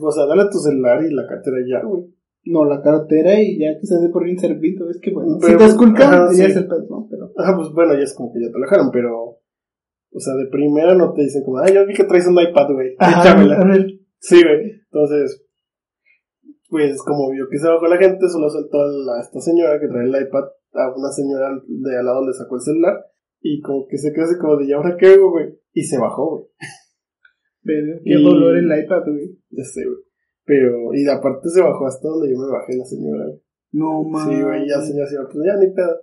O 0.00 0.10
sea, 0.12 0.26
dale 0.26 0.44
tu 0.50 0.58
celular 0.58 1.02
y 1.04 1.12
la 1.14 1.26
cartera 1.26 1.56
ya, 1.68 1.84
güey. 1.86 2.04
No, 2.44 2.64
la 2.64 2.80
cartera 2.82 3.40
y 3.40 3.58
ya 3.58 3.78
que 3.78 3.86
se 3.86 3.96
dé 4.00 4.08
por 4.10 4.24
bien 4.24 4.38
servido. 4.38 4.88
Es 4.90 4.98
que 5.00 5.10
bueno, 5.12 5.36
Pero, 5.40 5.52
si 5.52 5.58
te 5.58 5.64
esculcan, 5.70 6.14
ajá, 6.14 6.28
ya 6.32 6.44
sí. 6.44 6.50
es 6.50 6.56
el 6.56 6.66
pedo, 6.66 6.86
¿no? 6.88 7.06
Pero. 7.10 7.30
Ajá, 7.36 7.56
pues 7.56 7.68
bueno, 7.72 7.94
ya 7.94 8.04
es 8.04 8.14
como 8.14 8.32
que 8.32 8.40
ya 8.40 8.46
te 8.50 8.58
lo 8.58 8.64
dejaron, 8.64 8.90
pero... 8.92 9.38
O 10.10 10.20
sea, 10.20 10.34
de 10.34 10.46
primera 10.50 10.94
no 10.94 11.12
te 11.12 11.22
dicen 11.22 11.42
como, 11.44 11.58
ay, 11.58 11.74
yo 11.74 11.86
vi 11.86 11.92
que 11.94 12.04
traes 12.04 12.26
un 12.26 12.40
iPad, 12.40 12.72
güey. 12.72 12.94
Échamela. 12.98 13.60
Sí, 14.20 14.42
güey. 14.42 14.72
Entonces, 14.90 15.44
pues 16.70 17.02
como 17.02 17.30
vio 17.30 17.46
que 17.50 17.58
se 17.58 17.68
bajó 17.68 17.86
la 17.86 17.98
gente, 17.98 18.28
solo 18.28 18.48
soltó 18.48 18.80
a, 18.80 18.86
la- 18.86 19.18
a 19.18 19.20
esta 19.20 19.40
señora 19.40 19.78
que 19.80 19.88
trae 19.88 20.04
el 20.04 20.10
iPad, 20.26 20.44
a 20.74 20.94
una 20.96 21.10
señora 21.10 21.50
de 21.66 21.98
al 21.98 22.04
lado 22.06 22.26
le 22.26 22.32
sacó 22.32 22.56
el 22.56 22.62
celular, 22.62 22.94
y 23.40 23.60
como 23.60 23.86
que 23.86 23.98
se 23.98 24.12
quedó 24.12 24.24
así 24.24 24.38
como 24.38 24.56
de, 24.56 24.66
¿y 24.66 24.72
ahora 24.72 24.96
qué 24.98 25.06
hago, 25.08 25.30
güey? 25.30 25.58
Y 25.72 25.82
se 25.84 25.98
bajó, 25.98 26.30
güey. 26.30 26.44
Pero 27.68 28.00
qué 28.02 28.16
Y- 28.16 28.24
dolor 28.24 28.56
el 28.56 28.64
iPad, 28.72 29.04
güey. 29.04 29.36
Ya 29.50 29.64
sé, 29.64 29.84
güey. 29.84 30.00
Pero, 30.48 30.94
y 30.94 31.04
aparte 31.06 31.50
se 31.52 31.60
bajó 31.60 31.86
hasta 31.86 32.08
donde 32.08 32.32
yo 32.32 32.38
me 32.40 32.48
bajé 32.50 32.72
la 32.78 32.84
señora, 32.86 33.24
güey. 33.28 33.42
No 33.72 34.02
mames. 34.08 34.36
Sí, 34.38 34.42
güey, 34.42 34.60
ya 34.66 34.76
la 34.78 34.82
señora 34.88 35.06
se 35.06 35.14
iba, 35.16 35.28
pues 35.28 35.44
ya 35.44 35.56
ni 35.60 35.68
pedo. 35.74 35.94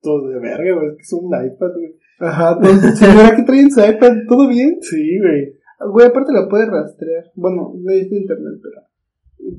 Todo 0.00 0.28
de 0.28 0.40
verga, 0.40 0.74
güey, 0.74 0.88
es 0.88 0.96
que 0.96 1.02
es 1.02 1.12
un 1.12 1.28
iPad, 1.28 1.72
güey. 1.76 1.92
Ajá, 2.18 2.56
entonces, 2.56 2.98
señora 2.98 3.36
que 3.36 3.42
trae 3.42 3.60
en 3.60 3.70
su 3.70 3.80
iPad, 3.80 4.12
¿todo 4.26 4.48
bien? 4.48 4.78
Sí, 4.80 5.18
güey. 5.20 5.52
Güey, 5.92 6.06
aparte 6.06 6.32
la 6.32 6.48
puede 6.48 6.64
rastrear. 6.66 7.24
Bueno, 7.34 7.74
no 7.76 7.90
es 7.92 8.10
internet, 8.10 8.56
pero. 8.62 8.80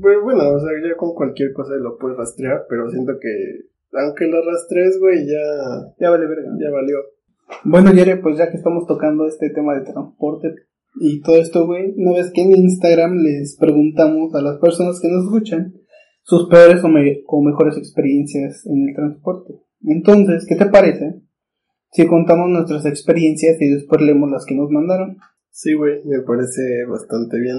Pero 0.02 0.24
bueno, 0.24 0.50
o 0.56 0.60
sea, 0.60 0.70
ya 0.82 0.96
con 0.98 1.14
cualquier 1.14 1.54
cosa 1.54 1.76
lo 1.76 1.98
puedes 2.00 2.18
rastrear, 2.18 2.66
pero 2.70 2.90
siento 2.90 3.14
que, 3.22 3.68
aunque 3.92 4.26
lo 4.28 4.42
rastrees, 4.44 4.98
güey, 5.00 5.28
ya, 5.28 5.94
Ya 6.00 6.10
vale 6.10 6.26
verga. 6.26 6.50
ya 6.60 6.72
valió. 6.72 6.98
Bueno, 7.66 7.92
Yere, 7.94 8.18
pues 8.18 8.38
ya 8.38 8.50
que 8.50 8.58
estamos 8.58 8.88
tocando 8.88 9.28
este 9.28 9.50
tema 9.52 9.76
de 9.78 9.84
transporte 9.86 10.56
y 11.00 11.22
todo 11.22 11.38
esto, 11.38 11.66
güey, 11.66 11.94
¿no 11.98 12.14
ves 12.16 12.32
que 12.34 12.42
en 12.42 12.52
Instagram 12.56 13.18
les 13.18 13.58
preguntamos 13.60 14.34
a 14.36 14.42
las 14.42 14.58
personas 14.60 15.00
que 15.02 15.10
nos 15.10 15.24
escuchan 15.26 15.74
sus 16.24 16.48
peores 16.50 16.84
o, 16.84 16.88
me- 16.90 17.24
o 17.28 17.44
mejores 17.44 17.78
experiencias 17.78 18.66
en 18.66 18.90
el 18.90 18.96
transporte? 18.96 19.54
Entonces, 19.86 20.46
¿qué 20.48 20.56
te 20.56 20.68
parece 20.68 21.22
si 21.92 22.08
contamos 22.08 22.50
nuestras 22.50 22.86
experiencias 22.86 23.58
y 23.62 23.70
después 23.70 24.02
leemos 24.02 24.32
las 24.32 24.46
que 24.46 24.56
nos 24.56 24.70
mandaron? 24.70 25.18
Sí, 25.52 25.74
güey, 25.74 26.04
me 26.06 26.22
parece 26.22 26.86
bastante 26.90 27.40
bien. 27.40 27.58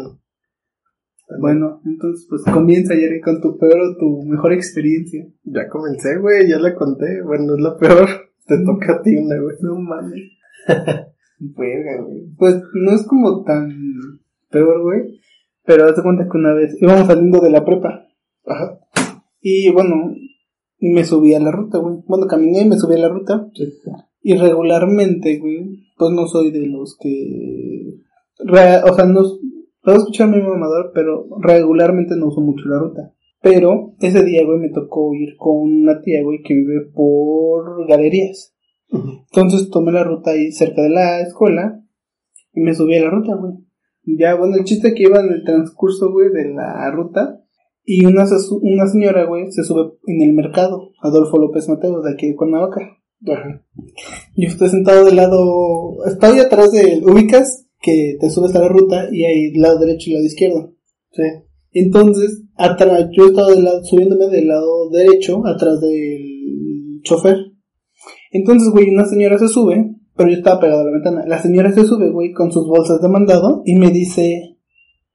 Bueno, 1.40 1.80
entonces 1.86 2.26
pues 2.28 2.42
comienza 2.52 2.94
Jerry 2.94 3.20
con 3.20 3.40
tu 3.40 3.56
peor 3.58 3.80
o 3.80 3.96
tu 3.96 4.22
mejor 4.24 4.52
experiencia. 4.52 5.26
Ya 5.44 5.68
comencé, 5.68 6.18
güey, 6.18 6.48
ya 6.48 6.58
la 6.58 6.74
conté. 6.74 7.22
Bueno, 7.22 7.54
es 7.54 7.60
la 7.62 7.76
peor. 7.78 8.08
Te 8.46 8.56
toca 8.64 8.94
a 8.96 9.02
ti 9.02 9.16
una, 9.16 9.40
güey. 9.40 9.56
No 9.62 9.74
mames. 9.76 10.20
Verga, 11.56 12.02
güey. 12.02 12.26
Pues 12.38 12.62
no 12.74 12.92
es 12.92 13.06
como 13.06 13.42
tan 13.44 13.70
peor, 14.50 14.82
güey. 14.82 15.20
Pero 15.64 15.86
hazte 15.86 16.02
cuenta 16.02 16.28
que 16.30 16.38
una 16.38 16.52
vez 16.54 16.76
íbamos 16.80 17.06
saliendo 17.06 17.40
de 17.40 17.50
la 17.50 17.64
prepa. 17.64 18.06
Ajá. 18.46 18.78
Y 19.40 19.70
bueno, 19.70 20.14
y 20.78 20.90
me 20.90 21.04
subí 21.04 21.34
a 21.34 21.40
la 21.40 21.50
ruta, 21.50 21.78
güey. 21.78 21.98
Bueno, 22.06 22.26
caminé 22.26 22.62
y 22.62 22.68
me 22.68 22.76
subí 22.76 22.94
a 22.94 22.98
la 22.98 23.08
ruta. 23.08 23.48
Sí. 23.54 23.64
Y 24.22 24.34
regularmente, 24.36 25.38
güey, 25.38 25.84
pues 25.98 26.12
no 26.12 26.26
soy 26.26 26.50
de 26.50 26.66
los 26.66 26.96
que... 26.98 28.00
re- 28.38 28.82
o 28.90 28.94
sea, 28.94 29.04
no... 29.06 29.22
Puedo 29.82 29.98
escuchar 29.98 30.28
mi 30.28 30.40
mamador, 30.40 30.92
pero 30.94 31.26
regularmente 31.42 32.16
no 32.16 32.28
uso 32.28 32.40
mucho 32.40 32.66
la 32.68 32.78
ruta. 32.78 33.12
Pero 33.42 33.92
ese 34.00 34.24
día, 34.24 34.42
güey, 34.46 34.58
me 34.58 34.70
tocó 34.70 35.12
ir 35.14 35.36
con 35.36 35.56
una 35.56 36.00
tía, 36.00 36.22
güey, 36.22 36.42
que 36.42 36.54
vive 36.54 36.86
por 36.94 37.86
galerías. 37.86 38.53
Entonces 38.90 39.70
tomé 39.70 39.92
la 39.92 40.04
ruta 40.04 40.30
ahí 40.30 40.52
cerca 40.52 40.82
de 40.82 40.90
la 40.90 41.20
escuela 41.20 41.82
y 42.52 42.60
me 42.60 42.74
subí 42.74 42.96
a 42.96 43.04
la 43.04 43.10
ruta, 43.10 43.34
güey. 43.34 43.54
Ya, 44.06 44.34
bueno, 44.34 44.56
el 44.56 44.64
chiste 44.64 44.94
que 44.94 45.04
iba 45.04 45.20
en 45.20 45.32
el 45.32 45.44
transcurso, 45.44 46.12
güey, 46.12 46.30
de 46.30 46.52
la 46.52 46.90
ruta 46.90 47.40
y 47.84 48.06
una, 48.06 48.24
una 48.62 48.86
señora, 48.86 49.26
güey, 49.26 49.50
se 49.52 49.62
sube 49.62 49.92
en 50.06 50.22
el 50.22 50.32
mercado, 50.32 50.92
Adolfo 51.02 51.38
López 51.38 51.68
Mateo, 51.68 52.00
de 52.00 52.12
aquí 52.12 52.28
de 52.28 52.36
Cuernavaca. 52.36 52.80
Ajá. 53.26 53.62
Yo 54.36 54.48
estoy 54.48 54.68
sentado 54.70 55.04
del 55.04 55.16
lado, 55.16 56.04
estoy 56.06 56.38
atrás 56.38 56.72
de, 56.72 57.02
ubicas 57.04 57.66
que 57.80 58.16
te 58.18 58.30
subes 58.30 58.54
a 58.54 58.60
la 58.60 58.68
ruta 58.68 59.08
y 59.12 59.24
hay 59.24 59.54
lado 59.54 59.78
derecho 59.78 60.10
y 60.10 60.14
lado 60.14 60.24
izquierdo. 60.24 60.74
Sí. 61.12 61.22
Entonces, 61.72 62.44
atrás, 62.56 63.08
yo 63.12 63.26
estaba 63.26 63.50
del 63.50 63.64
lado, 63.64 63.84
subiéndome 63.84 64.28
del 64.28 64.48
lado 64.48 64.90
derecho, 64.90 65.46
atrás 65.46 65.80
del 65.80 67.00
chofer. 67.02 67.36
Entonces, 68.34 68.68
güey, 68.70 68.90
una 68.90 69.04
señora 69.04 69.38
se 69.38 69.46
sube, 69.46 69.94
pero 70.16 70.28
yo 70.28 70.38
estaba 70.38 70.58
pegado 70.58 70.80
a 70.80 70.84
la 70.86 70.90
ventana. 70.90 71.22
La 71.24 71.38
señora 71.38 71.72
se 71.72 71.84
sube, 71.84 72.10
güey, 72.10 72.32
con 72.32 72.50
sus 72.50 72.66
bolsas 72.66 73.00
de 73.00 73.08
mandado 73.08 73.62
y 73.64 73.76
me 73.76 73.92
dice, 73.92 74.58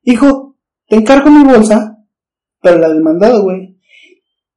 hijo, 0.04 0.56
te 0.88 0.96
encargo 0.96 1.30
mi 1.30 1.44
bolsa, 1.44 1.98
pero 2.62 2.80
la 2.80 2.88
de 2.88 3.02
mandado, 3.02 3.44
güey. 3.44 3.78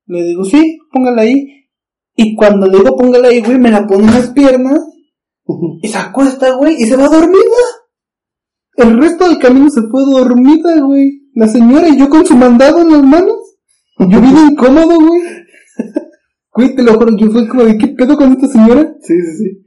Le 0.07 0.23
digo, 0.23 0.45
sí, 0.45 0.78
póngala 0.92 1.23
ahí. 1.23 1.66
Y 2.14 2.37
cuando 2.37 2.69
le 2.69 2.78
digo 2.78 2.97
póngala 2.97 3.28
ahí, 3.28 3.40
güey, 3.40 3.59
me 3.59 3.73
la 3.73 3.85
pone 3.85 4.04
en 4.04 4.14
las 4.14 4.31
piernas 4.31 4.81
y 5.83 5.88
se 5.88 5.99
acuesta, 5.99 6.52
güey, 6.52 6.76
y 6.81 6.87
se 6.87 6.97
va 6.97 7.09
dormida. 7.09 7.40
El 8.76 8.97
resto 8.97 9.28
del 9.28 9.38
camino 9.38 9.71
se 9.71 9.83
fue 9.90 10.04
dormida, 10.04 10.81
güey. 10.83 11.23
La 11.35 11.49
señora 11.49 11.88
y 11.88 11.99
yo 11.99 12.09
con 12.09 12.25
su 12.25 12.37
mandado 12.37 12.81
en 12.83 12.92
las 12.92 13.02
manos. 13.02 13.57
Yo 13.99 14.21
bien 14.21 14.37
incómodo, 14.52 15.00
güey. 15.00 15.21
Güey, 16.54 16.75
te 16.75 16.82
lo 16.82 16.94
juro, 16.94 17.16
yo 17.16 17.30
fui 17.30 17.47
como 17.49 17.64
de, 17.64 17.78
¿qué 17.78 17.88
pedo 17.88 18.16
con 18.16 18.32
esta 18.32 18.47
señora? 18.47 18.94
Sí, 19.00 19.14
sí, 19.23 19.37
sí. 19.38 19.59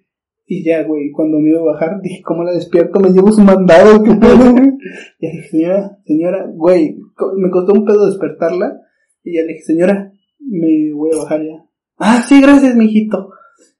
Y 0.48 0.64
ya, 0.64 0.84
güey, 0.86 1.10
cuando 1.12 1.40
me 1.40 1.50
iba 1.50 1.60
a 1.62 1.74
bajar, 1.74 2.00
dije, 2.02 2.22
¿cómo 2.24 2.44
la 2.44 2.52
despierto? 2.52 3.00
Me 3.00 3.10
llevo 3.10 3.32
su 3.32 3.42
mandado, 3.42 4.04
¿qué 4.04 4.12
pedo, 4.14 4.52
güey? 4.52 4.72
Y 5.20 5.28
dije, 5.28 5.48
señora, 5.50 5.98
señora, 6.06 6.46
güey, 6.54 6.96
me 7.38 7.50
costó 7.50 7.74
un 7.74 7.86
pedo 7.86 8.06
despertarla. 8.06 8.80
Y 9.24 9.36
ya 9.36 9.42
le 9.42 9.48
dije, 9.54 9.64
señora, 9.64 10.12
me 10.40 10.94
voy 10.94 11.10
a 11.16 11.24
bajar 11.24 11.42
ya. 11.42 11.66
Ah, 11.98 12.22
sí, 12.28 12.40
gracias, 12.40 12.76
mijito. 12.76 13.30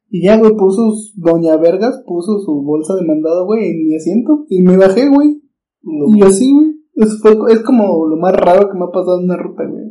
Y 0.10 0.24
ya, 0.24 0.38
güey, 0.40 0.54
puso, 0.56 0.92
su- 0.96 1.22
doña 1.22 1.58
Vergas, 1.58 2.02
puso 2.08 2.40
su 2.40 2.64
bolsa 2.64 2.96
de 2.96 3.06
mandado, 3.06 3.46
güey, 3.46 3.70
en 3.70 3.86
mi 3.86 3.96
asiento. 3.96 4.46
Y 4.50 4.64
me 4.64 4.78
bajé, 4.78 5.08
güey. 5.10 5.42
No, 5.84 6.06
Y 6.18 6.24
así, 6.24 6.52
güey. 6.52 6.72
Es, 6.96 7.20
fue, 7.22 7.36
es 7.54 7.60
como 7.60 8.08
lo 8.08 8.18
más 8.18 8.34
raro 8.34 8.68
que 8.70 8.78
me 8.78 8.86
ha 8.86 8.92
pasado 8.92 9.20
en 9.20 9.26
una 9.26 9.38
ruta, 9.38 9.64
güey. 9.68 9.84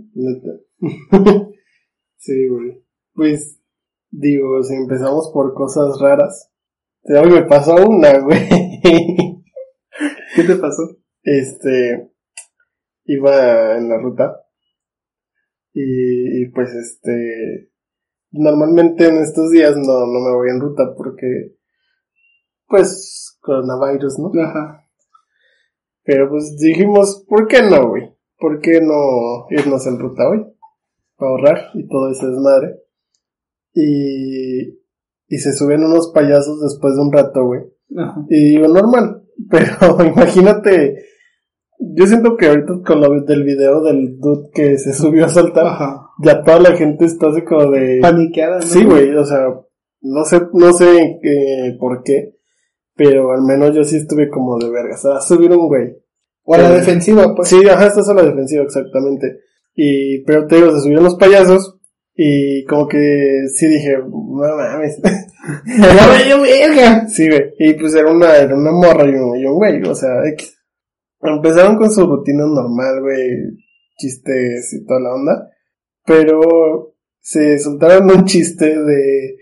sí, 2.16 2.48
güey. 2.48 2.83
Pues, 3.14 3.60
digo, 4.10 4.62
si 4.62 4.74
empezamos 4.74 5.30
por 5.32 5.54
cosas 5.54 5.98
raras. 6.00 6.50
Te 7.02 7.20
me 7.22 7.42
pasó 7.44 7.74
una, 7.76 8.18
güey. 8.24 8.48
¿Qué 10.36 10.42
te 10.44 10.56
pasó? 10.56 10.82
este, 11.24 12.12
iba 13.06 13.76
en 13.76 13.88
la 13.88 13.98
ruta. 13.98 14.40
Y, 15.72 16.42
y, 16.42 16.50
pues 16.50 16.72
este, 16.74 17.70
normalmente 18.30 19.08
en 19.08 19.18
estos 19.18 19.50
días 19.50 19.76
no, 19.76 20.06
no 20.06 20.20
me 20.20 20.36
voy 20.36 20.50
en 20.50 20.60
ruta 20.60 20.94
porque, 20.96 21.56
pues, 22.68 23.36
coronavirus, 23.40 24.18
¿no? 24.20 24.30
Ajá. 24.42 24.84
Pero 26.04 26.28
pues 26.28 26.56
dijimos, 26.58 27.24
¿por 27.28 27.48
qué 27.48 27.62
no, 27.62 27.88
güey? 27.88 28.14
¿Por 28.38 28.60
qué 28.60 28.80
no 28.82 29.46
irnos 29.50 29.86
en 29.86 29.98
ruta 29.98 30.28
hoy? 30.28 30.44
Para 31.16 31.30
ahorrar 31.30 31.70
y 31.72 31.88
todo 31.88 32.10
ese 32.10 32.26
desmadre. 32.26 32.83
Y, 33.74 34.68
y 35.28 35.38
se 35.38 35.52
suben 35.52 35.82
unos 35.84 36.12
payasos 36.14 36.60
después 36.62 36.94
de 36.94 37.02
un 37.02 37.12
rato, 37.12 37.44
güey. 37.46 37.60
Ajá. 37.96 38.24
Y 38.28 38.54
digo, 38.56 38.68
normal. 38.68 39.22
Pero 39.50 40.04
imagínate, 40.06 40.96
yo 41.78 42.06
siento 42.06 42.36
que 42.36 42.46
ahorita 42.46 42.74
con 42.86 43.00
lo 43.00 43.20
del 43.22 43.42
video 43.42 43.82
del 43.82 44.18
dude 44.18 44.48
que 44.54 44.78
se 44.78 44.92
subió 44.92 45.24
a 45.26 45.28
saltar, 45.28 45.66
Ajá. 45.66 46.08
ya 46.22 46.42
toda 46.42 46.60
la 46.60 46.76
gente 46.76 47.04
está 47.04 47.28
así 47.28 47.42
como 47.42 47.70
de... 47.70 47.98
Paniqueada, 48.00 48.56
¿no? 48.56 48.62
Sí, 48.62 48.84
güey, 48.84 49.12
o 49.14 49.24
sea, 49.24 49.46
no 50.02 50.24
sé, 50.24 50.40
no 50.52 50.72
sé 50.72 51.18
eh, 51.22 51.76
por 51.80 52.02
qué, 52.04 52.36
pero 52.94 53.32
al 53.32 53.42
menos 53.42 53.74
yo 53.74 53.82
sí 53.82 53.96
estuve 53.96 54.30
como 54.30 54.56
de 54.58 54.70
verga, 54.70 54.94
o 54.94 54.98
sea, 54.98 55.20
subir 55.20 55.50
un 55.50 55.66
güey. 55.66 55.96
O 56.44 56.54
a 56.54 56.58
la 56.58 56.70
Eh, 56.70 56.74
defensiva, 56.76 57.34
pues. 57.34 57.48
Sí, 57.48 57.66
ajá, 57.68 57.86
estás 57.86 58.08
a 58.08 58.14
la 58.14 58.22
defensiva, 58.22 58.62
exactamente. 58.62 59.40
Y, 59.74 60.22
pero 60.24 60.46
te 60.46 60.56
digo, 60.56 60.70
se 60.70 60.80
subieron 60.82 61.04
los 61.04 61.16
payasos, 61.16 61.80
y 62.16 62.64
como 62.64 62.86
que 62.86 63.46
sí 63.52 63.66
dije, 63.66 63.98
no 63.98 64.56
mames. 64.56 65.00
Sí, 67.08 67.28
güey, 67.28 67.52
y 67.58 67.74
pues 67.74 67.94
era 67.94 68.10
una, 68.10 68.36
era 68.36 68.56
una 68.56 68.70
morra 68.70 69.04
y 69.04 69.14
un, 69.14 69.36
y 69.38 69.44
un 69.44 69.56
güey, 69.56 69.82
o 69.82 69.94
sea, 69.94 70.10
X. 70.32 70.56
Empezaron 71.20 71.76
con 71.76 71.90
su 71.90 72.06
rutina 72.06 72.44
normal, 72.46 73.00
güey, 73.00 73.30
chistes 73.96 74.72
y 74.74 74.86
toda 74.86 75.00
la 75.00 75.14
onda, 75.14 75.50
pero 76.04 76.94
se 77.20 77.58
soltaron 77.58 78.10
un 78.10 78.24
chiste 78.24 78.66
de 78.66 79.36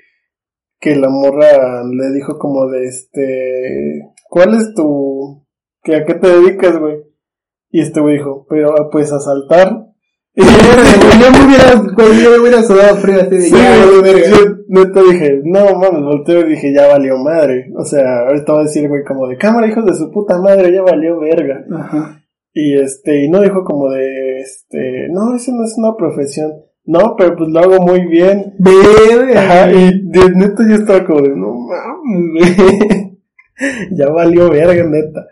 que 0.81 0.97
la 0.97 1.09
morra 1.09 1.85
le 1.85 2.13
dijo 2.13 2.39
como 2.39 2.69
de 2.69 2.85
este, 2.85 4.13
¿cuál 4.29 4.55
es 4.55 4.75
tu, 4.75 5.47
que 5.83 5.97
a 5.97 6.05
qué 6.05 6.15
te 6.15 6.29
dedicas, 6.29 6.79
güey? 6.79 6.97
Y 7.71 7.81
este 7.81 8.01
güey 8.01 8.19
dijo, 8.19 8.47
pero 8.49 8.75
pues 8.91 9.13
a 9.13 9.19
saltar. 9.19 9.82
Y 10.35 10.41
yo, 10.41 11.31
me 11.31 11.47
hubiera, 11.47 11.75
güey, 11.95 12.23
yo 12.23 12.31
me 12.31 12.39
hubiera 12.39 12.63
sudado 12.63 12.97
frío 12.97 13.21
así 13.21 13.37
de 13.37 13.43
Sí, 13.43 13.51
ya, 13.55 13.85
güey, 13.85 14.01
valió 14.01 14.03
verga. 14.03 14.31
yo 14.31 14.57
neta 14.69 15.03
dije, 15.03 15.41
no 15.45 15.79
mames, 15.79 16.03
volteo 16.03 16.41
y 16.41 16.51
dije, 16.51 16.73
ya 16.75 16.89
valió 16.89 17.19
madre. 17.19 17.71
O 17.77 17.85
sea, 17.85 18.21
ahorita 18.27 18.53
va 18.55 18.61
a 18.61 18.65
decir, 18.65 18.89
güey, 18.89 19.05
como 19.05 19.29
de 19.29 19.37
cámara, 19.37 19.69
hijos 19.69 19.85
de 19.85 19.95
su 19.95 20.11
puta 20.11 20.39
madre, 20.41 20.73
ya 20.73 20.81
valió 20.81 21.21
verga. 21.21 21.63
Ajá. 21.71 22.23
Y 22.55 22.79
este, 22.79 23.25
y 23.25 23.29
no 23.29 23.43
dijo 23.43 23.63
como 23.65 23.91
de, 23.91 24.41
este, 24.41 25.09
no, 25.11 25.37
eso 25.37 25.53
no 25.53 25.65
es 25.65 25.75
una 25.77 25.95
profesión. 25.97 26.51
No, 26.85 27.15
pero 27.17 27.37
pues 27.37 27.51
lo 27.51 27.61
hago 27.61 27.83
muy 27.83 28.07
bien. 28.07 28.55
Verga. 28.59 29.41
Ajá, 29.41 29.73
y 29.73 30.09
de 30.09 30.31
neta 30.35 30.63
yo 30.67 30.77
estaba 30.77 31.05
como 31.05 31.21
de, 31.21 31.37
no 31.37 31.55
mames, 31.55 32.57
ya 33.93 34.09
valió 34.09 34.49
verga, 34.49 34.85
neta. 34.85 35.27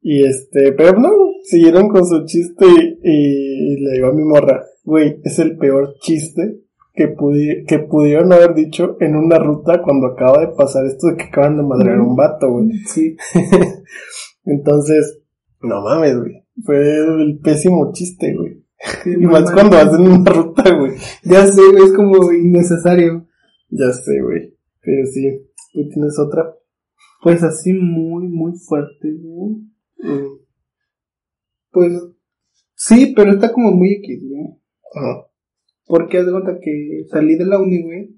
Y 0.00 0.24
este, 0.24 0.72
pero 0.72 0.98
no, 0.98 1.10
siguieron 1.44 1.88
con 1.88 2.06
su 2.06 2.24
chiste 2.24 2.64
y, 2.66 2.98
y 3.02 3.49
le 3.76 3.92
digo 3.92 4.08
a 4.08 4.12
mi 4.12 4.24
morra, 4.24 4.64
güey, 4.84 5.20
es 5.24 5.38
el 5.38 5.56
peor 5.56 5.94
chiste 6.00 6.60
que, 6.94 7.08
pudi 7.08 7.64
que 7.66 7.78
pudieron 7.78 8.32
haber 8.32 8.54
dicho 8.54 8.96
en 9.00 9.16
una 9.16 9.38
ruta 9.38 9.82
cuando 9.82 10.08
acaba 10.08 10.40
de 10.40 10.54
pasar 10.54 10.86
esto 10.86 11.08
de 11.08 11.16
que 11.16 11.24
acaban 11.24 11.56
de 11.56 11.62
madrear 11.62 11.98
a 11.98 12.02
un 12.02 12.16
vato, 12.16 12.50
güey. 12.50 12.72
Sí. 12.86 13.16
Entonces, 14.44 15.20
no 15.62 15.82
mames, 15.82 16.18
güey. 16.18 16.44
Fue 16.64 16.76
el 16.78 17.38
pésimo 17.42 17.90
chiste, 17.92 18.34
güey. 18.34 18.64
sí, 19.04 19.12
Y 19.20 19.26
más 19.26 19.50
cuando 19.50 19.76
hacen 19.76 20.06
una 20.06 20.30
ruta, 20.30 20.74
güey. 20.74 20.92
Ya 21.24 21.46
sé, 21.46 21.62
güey, 21.72 21.84
es 21.84 21.92
como 21.92 22.32
innecesario. 22.32 23.26
Ya 23.68 23.92
sé, 23.92 24.20
güey. 24.22 24.56
Pero 24.82 25.06
sí, 25.06 25.22
¿tú 25.72 25.88
tienes 25.88 26.18
otra? 26.18 26.54
Pues 27.22 27.42
así 27.42 27.72
muy, 27.72 28.28
muy 28.28 28.52
fuerte, 28.58 29.08
güey. 29.22 29.56
Mm. 29.98 30.40
Pues 31.70 31.92
sí, 32.80 33.12
pero 33.14 33.32
está 33.32 33.52
como 33.52 33.72
muy 33.72 33.92
X, 34.02 34.22
güey. 34.26 34.46
Ajá. 34.94 35.26
Porque 35.86 36.18
haz 36.18 36.26
de 36.26 36.32
cuenta 36.32 36.58
que 36.60 37.04
salí 37.10 37.36
de 37.36 37.44
la 37.44 37.58
uni, 37.58 37.82
güey. 37.82 38.16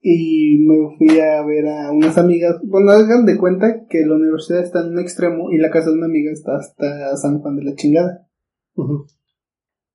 Y 0.00 0.64
me 0.66 0.96
fui 0.96 1.20
a 1.20 1.44
ver 1.44 1.66
a 1.66 1.92
unas 1.92 2.16
amigas. 2.18 2.56
Bueno, 2.64 2.90
hagan 2.92 3.24
de 3.24 3.36
cuenta 3.36 3.86
que 3.88 4.06
la 4.06 4.14
universidad 4.14 4.62
está 4.62 4.80
en 4.80 4.92
un 4.92 5.00
extremo 5.00 5.50
y 5.50 5.58
la 5.58 5.70
casa 5.70 5.90
de 5.90 5.96
una 5.96 6.06
amiga 6.06 6.32
está 6.32 6.56
hasta 6.56 7.16
San 7.16 7.40
Juan 7.40 7.56
de 7.56 7.64
la 7.64 7.74
chingada. 7.74 8.28
Ujú. 8.74 9.06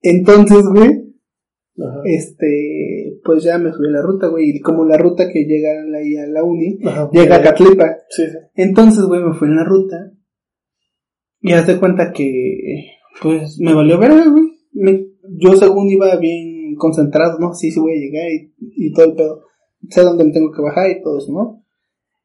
Entonces, 0.02 0.64
güey, 0.66 1.16
Ajá. 1.80 2.02
este, 2.06 3.20
pues 3.24 3.44
ya 3.44 3.58
me 3.58 3.72
subí 3.72 3.88
a 3.88 3.92
la 3.92 4.02
ruta, 4.02 4.28
güey. 4.28 4.50
Y 4.50 4.62
como 4.62 4.86
la 4.86 4.98
ruta 4.98 5.30
que 5.32 5.46
llega 5.46 5.70
ahí 5.98 6.16
a 6.18 6.28
la 6.28 6.44
uni, 6.44 6.80
Ajá. 6.86 7.10
llega 7.12 7.38
a 7.38 7.42
Catlipa. 7.42 7.98
Sí, 8.10 8.24
sí. 8.28 8.38
Entonces, 8.56 9.04
güey, 9.06 9.22
me 9.22 9.34
fui 9.34 9.48
en 9.48 9.56
la 9.56 9.64
ruta. 9.64 10.12
Y 11.40 11.54
haz 11.54 11.68
de 11.68 11.80
cuenta 11.80 12.12
que, 12.14 12.93
pues 13.22 13.60
me 13.60 13.74
valió 13.74 13.98
ver, 13.98 14.12
güey. 14.30 15.14
Yo 15.38 15.56
según 15.56 15.90
iba 15.90 16.16
bien 16.18 16.76
concentrado, 16.76 17.40
¿no? 17.40 17.54
Sí, 17.54 17.72
sí 17.72 17.80
voy 17.80 17.94
a 17.94 18.00
llegar 18.00 18.28
y, 18.60 18.92
todo 18.94 19.06
el 19.06 19.16
pedo. 19.16 19.42
Sé 19.90 20.02
dónde 20.02 20.24
me 20.24 20.32
tengo 20.32 20.52
que 20.52 20.62
bajar 20.62 20.90
y 20.92 21.02
todo 21.02 21.18
eso, 21.18 21.32
¿no? 21.32 21.64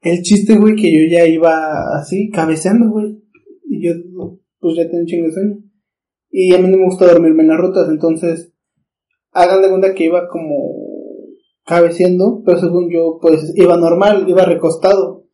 El 0.01 0.23
chiste, 0.23 0.57
güey, 0.57 0.77
que 0.77 0.93
yo 0.93 1.11
ya 1.11 1.27
iba 1.27 1.99
así, 1.99 2.31
cabeceando, 2.31 2.91
güey. 2.91 3.21
Y 3.69 3.85
yo, 3.85 3.93
pues 4.61 4.77
ya 4.77 4.85
tenía 4.85 5.01
un 5.01 5.07
chingo 5.07 5.27
de 5.27 5.33
sueño. 5.33 5.59
Y 6.31 6.55
a 6.55 6.59
mí 6.59 6.69
no 6.69 6.77
me 6.77 6.85
gusta 6.85 7.07
dormirme 7.07 7.43
en 7.43 7.49
las 7.49 7.59
rutas, 7.59 7.89
entonces, 7.89 8.53
hagan 9.33 9.63
de 9.63 9.69
cuenta 9.69 9.95
que 9.95 10.05
iba 10.05 10.29
como 10.29 10.75
cabeceando, 11.65 12.43
pero 12.45 12.59
según 12.59 12.91
yo, 12.91 13.19
pues 13.21 13.53
iba 13.57 13.77
normal, 13.77 14.29
iba 14.29 14.45
recostado. 14.45 15.27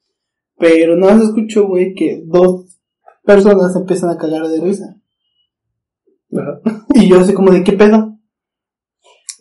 Pero 0.57 0.97
no 0.97 1.09
se 1.19 1.25
escuchó, 1.25 1.67
güey, 1.67 1.95
que 1.95 2.23
dos 2.25 2.81
personas 3.25 3.75
empiezan 3.77 4.11
a 4.11 4.19
cagar 4.19 4.47
de 4.49 4.61
risa. 4.61 5.01
Ajá. 6.37 6.61
Y 6.95 7.09
yo 7.09 7.21
así 7.21 7.33
como 7.35 7.51
de, 7.53 7.63
¿qué 7.65 7.73
pedo? 7.73 8.19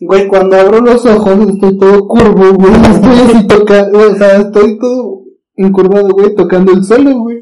Güey, 0.00 0.26
cuando 0.28 0.56
abro 0.56 0.80
los 0.80 1.04
ojos 1.06 1.48
estoy 1.48 1.78
todo 1.78 2.06
curvo, 2.08 2.52
güey. 2.54 2.72
Estoy 2.94 3.18
así 3.36 3.46
tocando, 3.46 3.98
o 3.98 4.14
sea, 4.16 4.40
estoy 4.40 4.78
todo 4.78 5.22
encurvado, 5.56 6.08
güey, 6.10 6.34
tocando 6.34 6.72
el 6.72 6.84
suelo, 6.84 7.18
güey. 7.20 7.38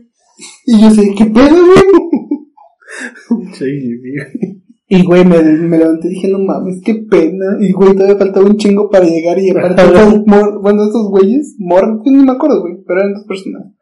Y 0.67 0.81
yo 0.81 0.87
así, 0.89 1.15
¿qué 1.15 1.27
pedo, 1.27 1.57
güey? 1.57 1.83
Sí, 3.55 3.65
güey. 3.65 4.63
Y, 4.89 5.03
güey, 5.05 5.25
me, 5.25 5.43
me 5.43 5.79
levanté 5.79 6.09
y 6.09 6.11
dije, 6.11 6.29
no 6.29 6.39
mames, 6.39 6.83
qué 6.85 6.95
pena. 7.11 7.57
Y, 7.61 7.73
güey, 7.73 7.95
todavía 7.95 8.19
faltaba 8.19 8.45
un 8.45 8.59
chingo 8.59 8.91
para 8.91 9.07
llegar 9.07 9.39
y 9.39 9.49
aparte, 9.51 9.83
mor- 10.27 10.61
bueno, 10.61 10.83
esos 10.83 11.09
güeyes, 11.09 11.57
mor, 11.59 12.01
pues, 12.03 12.15
ni 12.15 12.23
me 12.23 12.33
acuerdo, 12.33 12.61
güey, 12.61 12.75
pero 12.87 13.01
eran 13.01 13.15
dos 13.15 13.25
personas. 13.27 13.73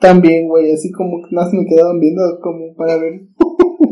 También, 0.00 0.48
güey, 0.48 0.70
así 0.72 0.90
como 0.92 1.22
que 1.22 1.34
más 1.34 1.50
me 1.54 1.64
quedaban 1.64 1.98
viendo 2.00 2.20
como 2.42 2.74
para 2.76 2.96
ver 2.98 3.22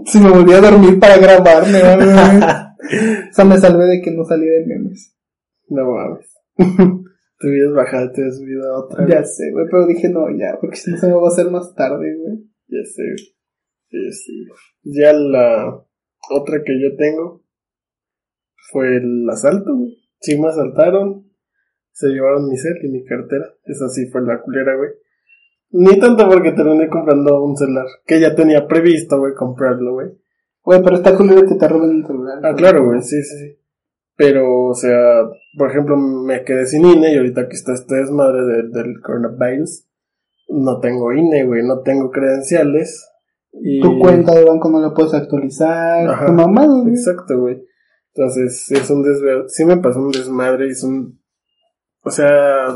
si 0.07 0.21
me 0.21 0.31
volvía 0.31 0.59
a 0.59 0.61
dormir 0.61 0.99
para 0.99 1.19
grabarme, 1.19 1.79
o 3.31 3.33
sea, 3.33 3.45
me 3.45 3.59
salvé 3.59 3.87
de 3.87 4.03
que 4.03 4.11
no 4.11 4.25
saliera 4.25 4.57
en 4.57 4.69
memes. 4.69 5.17
No 5.69 5.91
mames. 5.91 6.35
Te 7.39 7.49
hubieras 7.49 7.75
bajado, 7.75 8.13
te 8.13 8.21
hubieras 8.21 8.39
subido 8.39 8.73
a 8.73 8.79
otra. 8.85 9.07
Ya 9.09 9.25
sé, 9.25 9.51
güey, 9.51 9.67
pero 9.69 9.85
dije 9.89 10.09
no, 10.09 10.31
ya, 10.31 10.57
porque 10.61 10.77
si 10.77 10.93
no 10.93 10.97
se 10.97 11.09
me 11.09 11.15
va 11.15 11.25
a 11.25 11.29
hacer 11.29 11.51
más 11.51 11.75
tarde, 11.75 12.17
güey. 12.17 12.39
Ya 12.69 12.85
sé. 12.85 13.03
Ya 13.91 14.13
sé. 14.13 14.33
Ya 14.85 15.13
la 15.13 15.85
otra 16.31 16.63
que 16.65 16.81
yo 16.81 16.97
tengo 16.97 17.45
fue 18.71 18.97
el 18.97 19.29
asalto, 19.29 19.75
güey. 19.75 19.97
Sí 20.21 20.39
me 20.39 20.49
asaltaron. 20.49 21.33
Se 21.91 22.09
llevaron 22.09 22.49
mi 22.49 22.57
cel 22.57 22.79
y 22.83 22.89
mi 22.89 23.05
cartera. 23.05 23.53
Esa 23.65 23.89
sí 23.89 24.07
fue 24.07 24.23
la 24.23 24.41
culera, 24.41 24.77
güey. 24.77 24.91
Ni 25.73 25.99
tanto 25.99 26.29
porque 26.29 26.52
terminé 26.52 26.88
comprando 26.88 27.43
un 27.43 27.57
celular. 27.57 27.87
Que 28.07 28.21
ya 28.21 28.35
tenía 28.35 28.67
previsto, 28.67 29.19
güey, 29.19 29.35
comprarlo, 29.35 29.95
güey. 29.95 30.09
Güey, 30.62 30.83
pero 30.83 30.97
está 30.97 31.17
culero 31.17 31.47
que 31.47 31.55
te 31.55 31.67
roben 31.67 31.99
el 31.99 32.07
celular. 32.07 32.38
Ah, 32.45 32.55
claro, 32.55 32.85
güey, 32.87 33.00
sí, 33.02 33.23
sí, 33.23 33.38
sí. 33.38 33.59
Pero, 34.17 34.67
o 34.67 34.75
sea, 34.75 35.25
por 35.57 35.71
ejemplo, 35.71 35.97
me 35.97 36.45
quedé 36.45 36.67
sin 36.67 36.85
INE 36.85 37.12
y 37.12 37.17
ahorita 37.17 37.49
que 37.49 37.55
está 37.55 37.73
este 37.73 37.97
desmadre 37.97 38.45
del, 38.45 38.71
del 38.71 39.00
coronavirus, 39.00 39.88
no 40.49 40.79
tengo 40.81 41.12
INE, 41.12 41.45
güey, 41.45 41.62
no 41.64 41.81
tengo 41.81 42.11
credenciales. 42.11 43.09
Y... 43.52 43.81
Tu 43.81 43.99
cuenta 43.99 44.35
de 44.35 44.45
banco 44.45 44.71
no 44.71 44.81
la 44.81 44.93
puedes 44.95 45.14
actualizar. 45.14 46.09
Ajá. 46.09 46.26
Tu 46.26 46.33
mamá, 46.33 46.67
güey. 46.67 46.91
Exacto, 46.91 47.41
güey. 47.41 47.62
Entonces, 48.14 48.71
es 48.71 48.91
un 48.91 49.02
desmadre. 49.02 49.45
Sí 49.49 49.64
me 49.64 49.79
pasó 49.79 50.00
un 50.00 50.11
desmadre 50.11 50.67
y 50.69 50.71
es 50.71 50.85
un. 50.85 51.19
O 52.02 52.11
sea, 52.11 52.67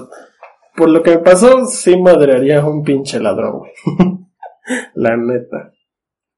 por 0.76 0.90
lo 0.90 1.02
que 1.02 1.12
me 1.12 1.18
pasó, 1.18 1.64
sí 1.66 1.97
madrearía 2.00 2.61
a 2.61 2.68
un 2.68 2.83
pinche 2.83 3.21
ladrón, 3.21 3.59
güey. 3.61 3.73
La 4.95 5.16
neta. 5.16 5.73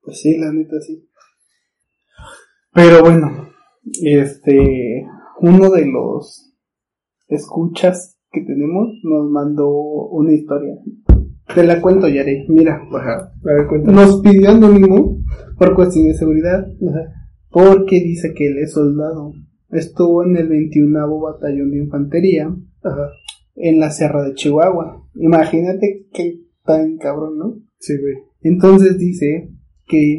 Pues 0.03 0.21
sí, 0.21 0.37
la 0.39 0.53
neta 0.53 0.81
sí. 0.81 1.09
Pero 2.75 3.03
bueno, 3.03 3.49
este, 4.03 5.07
uno 5.41 5.71
de 5.71 5.87
los 5.87 6.55
escuchas 7.29 8.19
que 8.31 8.43
tenemos 8.43 8.89
nos 9.03 9.31
mandó 9.31 9.69
una 9.71 10.33
historia. 10.35 10.75
Te 11.55 11.65
la 11.65 11.81
cuento, 11.81 12.07
Yare. 12.09 12.45
Mira, 12.49 12.81
Ajá. 12.93 13.33
A 13.33 13.53
ver, 13.55 13.67
cuéntame. 13.67 13.95
nos 13.97 14.21
pidió 14.21 14.51
anónimo 14.51 15.19
por 15.57 15.75
cuestión 15.75 16.07
de 16.09 16.15
seguridad, 16.15 16.61
Ajá. 16.61 17.13
porque 17.51 18.01
dice 18.01 18.33
que 18.35 18.47
él 18.47 18.59
es 18.59 18.73
soldado. 18.73 19.33
Estuvo 19.71 20.23
en 20.25 20.37
el 20.37 20.49
21 20.49 21.21
Batallón 21.21 21.71
de 21.71 21.79
Infantería 21.79 22.55
Ajá. 22.83 23.09
En 23.61 23.81
la 23.81 23.91
Sierra 23.91 24.23
de 24.25 24.35
Chihuahua. 24.35 25.05
Imagínate 25.17 26.07
qué 26.13 26.41
tan 26.65 26.97
cabrón, 26.99 27.39
¿no? 27.39 27.55
Sí, 27.79 27.95
güey. 28.01 28.15
Entonces 28.43 28.99
dice 28.99 29.51
que 29.87 30.19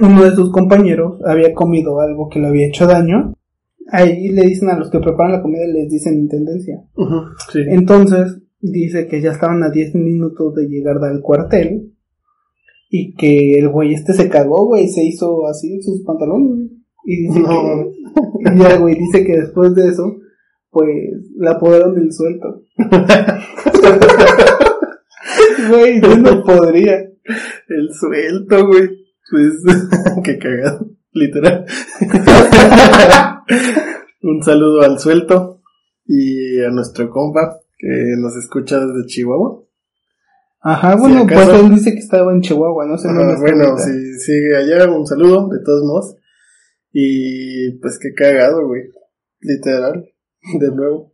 uno 0.00 0.24
de 0.24 0.30
sus 0.32 0.50
compañeros 0.52 1.20
había 1.26 1.52
comido 1.54 2.00
algo 2.00 2.28
que 2.28 2.40
le 2.40 2.46
había 2.48 2.66
hecho 2.68 2.86
daño. 2.86 3.34
Ahí 3.90 4.28
le 4.28 4.42
dicen 4.42 4.70
a 4.70 4.78
los 4.78 4.90
que 4.90 5.00
preparan 5.00 5.32
la 5.32 5.42
comida, 5.42 5.66
les 5.66 5.88
dicen 5.90 6.14
intendencia. 6.14 6.82
Sí. 7.52 7.60
Entonces 7.68 8.38
dice 8.60 9.06
que 9.06 9.20
ya 9.20 9.32
estaban 9.32 9.62
a 9.62 9.70
10 9.70 9.94
minutos 9.96 10.54
de 10.54 10.68
llegar 10.68 10.96
al 11.02 11.20
cuartel 11.20 11.92
y 12.88 13.14
que 13.14 13.58
el 13.58 13.68
güey 13.68 13.92
este 13.94 14.12
se 14.12 14.28
cagó, 14.28 14.66
güey, 14.66 14.88
se 14.88 15.02
hizo 15.04 15.46
así 15.46 15.74
en 15.74 15.82
sus 15.82 16.02
pantalones. 16.04 16.70
Y 17.04 17.26
dice 17.26 17.40
No. 17.40 17.48
que, 17.48 18.54
y 18.54 18.58
ya, 18.58 18.78
güey, 18.78 18.94
dice 18.94 19.24
que 19.24 19.40
después 19.40 19.74
de 19.74 19.88
eso, 19.88 20.14
pues, 20.72 20.88
le 21.38 21.48
apodaron 21.50 21.96
el 21.98 22.12
suelto. 22.12 22.62
Güey, 25.68 26.00
yo 26.00 26.16
no 26.16 26.42
podría. 26.44 26.96
El 27.68 27.88
suelto, 27.92 28.66
güey. 28.66 28.88
Pues, 29.30 29.52
qué 30.24 30.38
cagado. 30.38 30.90
Literal. 31.12 31.64
Un 34.22 34.42
saludo 34.42 34.82
al 34.82 34.98
suelto 34.98 35.60
y 36.06 36.60
a 36.60 36.70
nuestro 36.70 37.08
compa 37.10 37.58
que 37.78 38.14
nos 38.18 38.34
escucha 38.36 38.80
desde 38.84 39.06
Chihuahua. 39.06 39.62
Ajá, 40.64 40.96
bueno, 40.96 41.22
acaso- 41.22 41.50
pues 41.50 41.60
él 41.64 41.70
dice 41.74 41.92
que 41.92 41.98
estaba 41.98 42.32
en 42.32 42.40
Chihuahua, 42.40 42.86
no 42.86 42.96
sé 42.96 43.08
bueno, 43.08 43.64
ahorita. 43.64 43.78
si 43.78 44.14
sigue 44.20 44.56
allá, 44.56 44.90
un 44.90 45.06
saludo, 45.06 45.48
de 45.48 45.58
todos 45.64 45.82
modos. 45.84 46.16
Y 46.92 47.78
pues 47.80 47.98
qué 48.00 48.12
cagado, 48.14 48.66
güey. 48.66 48.82
Literal. 49.40 50.08
De 50.60 50.70
nuevo. 50.70 51.12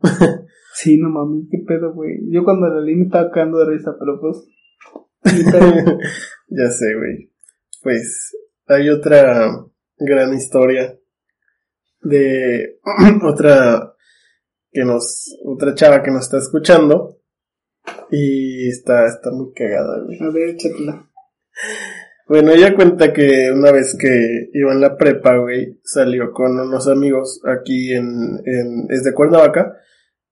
Sí, 0.75 0.99
no 0.99 1.11
mames, 1.11 1.47
qué 1.51 1.59
pedo, 1.67 1.93
güey. 1.93 2.19
Yo 2.31 2.45
cuando 2.45 2.69
la 2.69 2.81
leí 2.81 2.95
me 2.95 3.07
estaba 3.07 3.31
cagando 3.31 3.59
de 3.59 3.67
risa, 3.67 3.97
pero 3.99 4.21
pues. 4.21 4.47
ya 6.49 6.71
sé, 6.71 6.95
güey. 6.95 7.33
Pues 7.83 8.37
hay 8.67 8.89
otra 8.89 9.51
gran 9.99 10.35
historia 10.35 10.97
de 12.03 12.79
otra 13.25 13.95
que 14.71 14.85
nos, 14.85 15.37
otra 15.45 15.75
chava 15.75 16.03
que 16.03 16.11
nos 16.11 16.25
está 16.25 16.39
escuchando 16.39 17.21
y 18.11 18.69
está, 18.69 19.07
está 19.07 19.31
muy 19.31 19.53
cagada, 19.53 20.03
güey. 20.05 20.19
A 20.21 20.31
ver, 20.31 20.51
échatela. 20.51 21.11
Bueno, 22.29 22.53
ella 22.53 22.75
cuenta 22.75 23.13
que 23.13 23.51
una 23.51 23.73
vez 23.73 23.97
que 23.99 24.51
iba 24.53 24.73
en 24.73 24.83
la 24.83 24.99
prepa, 24.99 25.39
güey, 25.39 25.81
salió 25.83 26.31
con 26.31 26.61
unos 26.61 26.87
amigos 26.87 27.41
aquí 27.45 27.95
en, 27.95 28.43
en 28.45 28.87
es 28.91 29.03
de 29.03 29.15
Cuernavaca, 29.15 29.75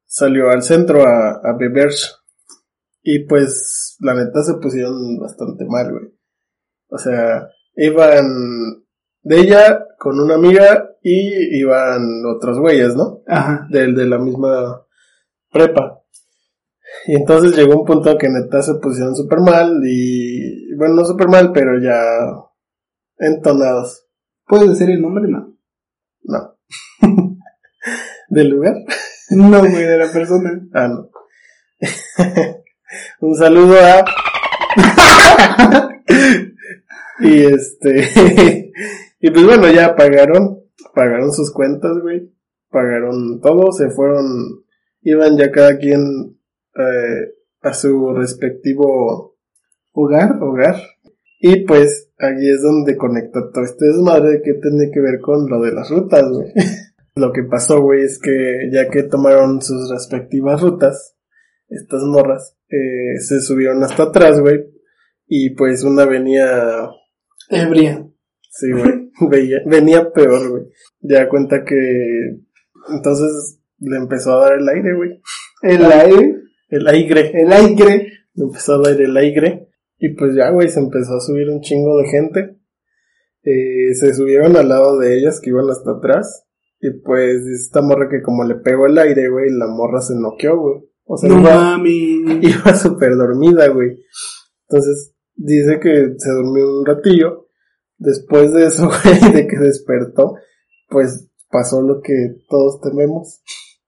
salió 0.04 0.50
al 0.50 0.62
centro 0.62 1.06
a, 1.06 1.40
a 1.42 1.56
beber 1.59 1.90
y 3.02 3.20
pues 3.20 3.96
la 4.00 4.14
neta 4.14 4.42
se 4.42 4.54
pusieron 4.54 5.18
bastante 5.18 5.64
mal, 5.64 5.90
güey. 5.90 6.12
O 6.88 6.98
sea, 6.98 7.48
iban 7.74 8.85
de 9.22 9.40
ella 9.40 9.87
con 9.98 10.20
una 10.20 10.35
amiga 10.35 10.90
y 11.02 11.59
iban 11.59 12.24
otros 12.26 12.59
güeyes, 12.59 12.94
¿no? 12.94 13.22
Ajá. 13.26 13.66
Del 13.70 13.94
de 13.94 14.06
la 14.06 14.18
misma 14.18 14.85
prepa. 15.50 16.02
Y 17.08 17.14
entonces 17.14 17.56
llegó 17.56 17.80
un 17.80 17.86
punto 17.86 18.18
que 18.18 18.28
neta 18.28 18.60
se 18.62 18.74
pusieron 18.74 19.14
súper 19.14 19.38
mal 19.38 19.80
y, 19.84 20.74
bueno, 20.74 20.96
no 20.96 21.04
súper 21.04 21.28
mal, 21.28 21.52
pero 21.52 21.80
ya 21.80 22.00
entonados. 23.18 24.06
¿Puedes 24.44 24.70
decir 24.70 24.90
el 24.90 25.00
nombre? 25.00 25.28
No. 25.28 25.56
No. 26.24 26.58
¿Del 28.28 28.48
lugar? 28.48 28.74
No, 29.30 29.60
güey, 29.60 29.84
de 29.84 29.98
la 29.98 30.10
persona. 30.10 30.60
Ah, 30.74 30.88
no. 30.88 31.10
un 33.20 33.36
saludo 33.36 33.76
a... 33.80 34.04
y 37.20 37.44
este... 37.44 38.72
y 39.20 39.30
pues 39.30 39.44
bueno, 39.44 39.70
ya 39.70 39.94
pagaron, 39.94 40.58
pagaron 40.92 41.32
sus 41.32 41.52
cuentas, 41.52 41.98
güey. 42.02 42.32
Pagaron 42.68 43.40
todo, 43.40 43.70
se 43.70 43.90
fueron, 43.90 44.64
iban 45.02 45.36
ya 45.36 45.52
cada 45.52 45.78
quien 45.78 46.36
eh, 46.78 47.34
a 47.62 47.74
su 47.74 48.12
respectivo 48.14 49.36
¿Hogar? 49.92 50.36
hogar. 50.42 50.76
Y 51.40 51.64
pues 51.64 52.10
aquí 52.18 52.50
es 52.50 52.62
donde 52.62 52.96
conecta 52.96 53.50
todo 53.52 53.64
este 53.64 53.86
desmadre 53.86 54.42
que 54.42 54.54
tiene 54.54 54.90
que 54.92 55.00
ver 55.00 55.20
con 55.20 55.48
lo 55.48 55.60
de 55.62 55.72
las 55.72 55.90
rutas, 55.90 56.24
güey. 56.30 56.52
lo 57.16 57.32
que 57.32 57.42
pasó, 57.44 57.80
güey, 57.80 58.02
es 58.02 58.18
que 58.18 58.70
ya 58.72 58.88
que 58.88 59.04
tomaron 59.04 59.62
sus 59.62 59.90
respectivas 59.90 60.60
rutas, 60.60 61.16
estas 61.68 62.02
morras, 62.02 62.56
eh, 62.68 63.18
se 63.20 63.40
subieron 63.40 63.82
hasta 63.82 64.04
atrás, 64.04 64.40
güey. 64.40 64.66
Y 65.26 65.50
pues 65.50 65.82
una 65.82 66.04
venía 66.04 66.90
Ebria. 67.48 68.06
Sí, 68.50 68.72
güey. 68.72 69.10
Venía 69.66 70.10
peor, 70.12 70.50
güey. 70.50 70.62
Ya 71.00 71.28
cuenta 71.28 71.64
que. 71.64 72.40
Entonces 72.94 73.60
le 73.78 73.96
empezó 73.96 74.32
a 74.32 74.48
dar 74.48 74.58
el 74.58 74.68
aire, 74.68 74.94
güey. 74.94 75.20
El 75.62 75.84
aire. 75.84 76.42
El 76.68 76.87
aire. 76.88 77.33
El 77.35 77.52
aire. 77.52 78.12
Le 78.35 78.44
empezó 78.44 78.74
a 78.74 78.83
dar 78.83 79.00
el 79.00 79.16
aire. 79.16 79.68
Y 79.98 80.14
pues 80.14 80.35
ya, 80.35 80.50
güey, 80.50 80.68
se 80.68 80.81
empezó 80.81 81.14
a 81.14 81.20
subir 81.20 81.48
un 81.48 81.61
chingo 81.61 81.98
de 81.98 82.09
gente. 82.09 82.59
Eh, 83.42 83.94
se 83.94 84.12
subieron 84.14 84.57
al 84.57 84.68
lado 84.68 84.98
de 84.98 85.16
ellas 85.16 85.40
que 85.40 85.50
iban 85.50 85.70
hasta 85.70 85.92
atrás. 85.92 86.44
Y 86.81 86.90
pues 87.00 87.42
esta 87.46 87.81
morra 87.81 88.09
que 88.11 88.22
como 88.22 88.44
le 88.44 88.57
pegó 88.57 88.87
el 88.87 88.98
aire, 88.98 89.29
güey, 89.31 89.50
la 89.50 89.66
morra 89.66 90.00
se 90.00 90.14
noqueó, 90.14 90.59
güey. 90.59 90.83
O 91.05 91.16
sea, 91.16 91.31
No 91.31 91.40
iba, 91.40 91.55
mami. 91.55 92.40
iba 92.42 92.74
súper 92.74 93.16
dormida, 93.16 93.68
güey. 93.68 93.98
Entonces, 94.68 95.14
dice 95.35 95.79
que 95.81 96.14
se 96.18 96.31
durmió 96.31 96.68
un 96.81 96.85
ratillo. 96.85 97.46
Después 97.98 98.52
de 98.52 98.66
eso, 98.66 98.90
güey, 99.05 99.33
de 99.33 99.46
que 99.46 99.57
despertó, 99.57 100.35
pues 100.88 101.29
pasó 101.50 101.81
lo 101.81 102.02
que 102.02 102.12
todos 102.48 102.81
tememos. 102.81 103.40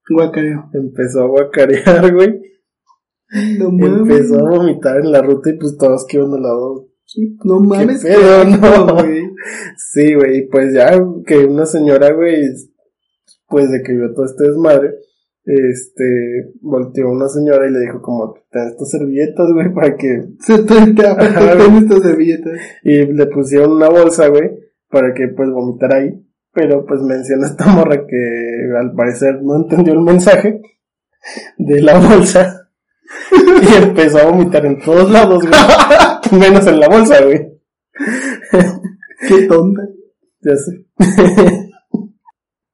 Guacareo. 0.08 0.70
Empezó 0.72 1.24
a 1.24 1.26
guacarear, 1.26 2.14
güey. 2.14 2.40
No 3.58 3.70
mames. 3.72 4.10
Empezó 4.10 4.46
a 4.46 4.50
vomitar 4.50 4.98
en 4.98 5.12
la 5.12 5.22
ruta 5.22 5.50
y 5.50 5.58
pues 5.58 5.76
todos 5.76 6.06
que 6.06 6.16
iban 6.16 6.32
al 6.34 6.42
lado. 6.42 6.88
No 7.44 7.60
mames. 7.60 8.04
¿Qué 8.04 8.14
pedo, 8.14 8.44
no? 8.44 8.94
güey. 8.94 9.22
Sí, 9.76 10.14
güey, 10.14 10.38
y 10.38 10.46
pues 10.48 10.74
ya 10.74 10.90
que 11.26 11.38
una 11.46 11.64
señora, 11.64 12.12
güey, 12.12 12.42
pues 13.48 13.70
de 13.70 13.82
que 13.82 13.94
vio 13.94 14.12
todo 14.12 14.26
este 14.26 14.44
desmadre, 14.48 14.94
este, 15.44 16.52
volteó 16.60 17.08
una 17.10 17.26
señora 17.28 17.66
y 17.66 17.72
le 17.72 17.80
dijo 17.80 18.02
como, 18.02 18.34
ten 18.50 18.68
estas 18.68 18.90
servilletas, 18.90 19.50
güey, 19.52 19.72
para 19.72 19.96
que 19.96 20.24
Se 20.40 20.62
ten 20.64 20.94
estas 20.98 22.02
servilletas. 22.02 22.52
Y 22.82 23.06
le 23.06 23.26
pusieron 23.26 23.72
una 23.72 23.88
bolsa, 23.88 24.28
güey, 24.28 24.50
para 24.90 25.14
que 25.14 25.28
pues 25.28 25.48
vomitara 25.50 25.98
ahí. 25.98 26.24
Pero 26.52 26.84
pues 26.84 27.00
menciona 27.02 27.46
esta 27.46 27.66
morra 27.66 28.06
que 28.06 28.70
al 28.78 28.92
parecer 28.94 29.42
no 29.42 29.56
entendió 29.56 29.92
el 29.94 30.00
mensaje 30.00 30.60
de 31.56 31.82
la 31.82 31.98
bolsa. 31.98 32.57
y 33.62 33.82
empezó 33.82 34.18
a 34.18 34.26
vomitar 34.26 34.64
en 34.66 34.78
todos 34.80 35.10
lados, 35.10 35.42
güey. 35.42 36.40
Menos 36.40 36.66
en 36.66 36.80
la 36.80 36.88
bolsa, 36.88 37.22
güey. 37.22 37.58
Qué 39.28 39.46
tonta. 39.46 39.82
Ya 40.40 40.56
sé. 40.56 40.86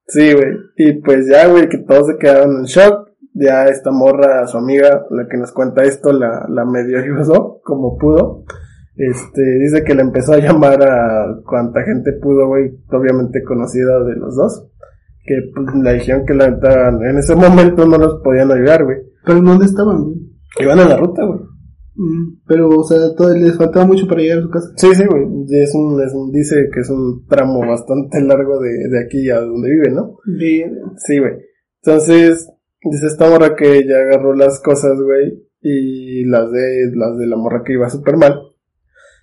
sí, 0.07 0.33
güey. 0.33 0.53
Y 0.77 0.93
pues 1.01 1.27
ya, 1.29 1.47
güey, 1.47 1.67
que 1.67 1.79
todos 1.79 2.07
se 2.07 2.17
quedaron 2.17 2.59
en 2.59 2.65
shock. 2.65 3.09
Ya 3.33 3.65
esta 3.65 3.91
morra, 3.91 4.47
su 4.47 4.57
amiga, 4.57 5.05
la 5.09 5.27
que 5.27 5.37
nos 5.37 5.51
cuenta 5.51 5.83
esto, 5.83 6.13
la, 6.13 6.45
la 6.49 6.63
medio 6.63 6.99
ayudó 6.99 7.59
como 7.63 7.97
pudo. 7.97 8.45
Este, 8.95 9.41
dice 9.59 9.83
que 9.83 9.93
le 9.93 10.03
empezó 10.03 10.33
a 10.33 10.37
llamar 10.37 10.81
a 10.81 11.41
cuanta 11.45 11.83
gente 11.83 12.13
pudo, 12.13 12.47
güey, 12.47 12.79
obviamente 12.91 13.43
conocida 13.43 14.01
de 14.05 14.15
los 14.15 14.35
dos. 14.37 14.67
Que 15.25 15.35
pues 15.53 15.75
le 15.75 15.93
dijeron 15.95 16.25
que 16.25 16.33
la 16.33 16.45
en 16.45 17.17
ese 17.17 17.35
momento 17.35 17.85
no 17.85 17.97
los 17.97 18.21
podían 18.23 18.51
ayudar, 18.51 18.85
güey. 18.85 18.99
Pero 19.25 19.41
¿dónde 19.41 19.65
estaban, 19.65 20.03
güey? 20.03 20.34
Iban 20.59 20.79
en 20.79 20.89
la 20.89 20.97
ruta, 20.97 21.23
güey. 21.25 21.39
Mm, 21.97 22.41
Pero, 22.47 22.69
o 22.69 22.83
sea, 22.83 22.97
todo, 23.15 23.33
les 23.35 23.57
faltaba 23.57 23.85
mucho 23.85 24.05
para 24.07 24.21
llegar 24.21 24.39
a 24.39 24.41
su 24.41 24.49
casa. 24.49 24.67
Sí, 24.75 24.93
sí, 24.95 25.03
güey. 25.05 25.23
Es 25.49 25.73
un, 25.75 26.01
es 26.03 26.13
un- 26.13 26.31
dice 26.31 26.67
que 26.73 26.81
es 26.81 26.89
un 26.89 27.25
tramo 27.27 27.59
bastante 27.65 28.21
largo 28.21 28.59
de, 28.59 28.69
de 28.89 28.99
aquí 29.05 29.29
a 29.29 29.39
donde 29.39 29.69
vive, 29.69 29.91
¿no? 29.91 30.17
Bien. 30.37 30.77
Sí, 30.97 31.19
güey. 31.19 31.33
Entonces, 31.83 32.49
dice 32.83 33.07
esta 33.07 33.29
morra 33.29 33.55
que 33.55 33.87
ya 33.87 33.97
agarró 33.97 34.33
las 34.35 34.61
cosas, 34.61 34.99
güey, 35.01 35.41
y 35.61 36.25
las 36.25 36.51
de, 36.51 36.91
las 36.93 37.17
de 37.17 37.27
la 37.27 37.37
morra 37.37 37.63
que 37.65 37.73
iba 37.73 37.89
súper 37.89 38.17
mal. 38.17 38.39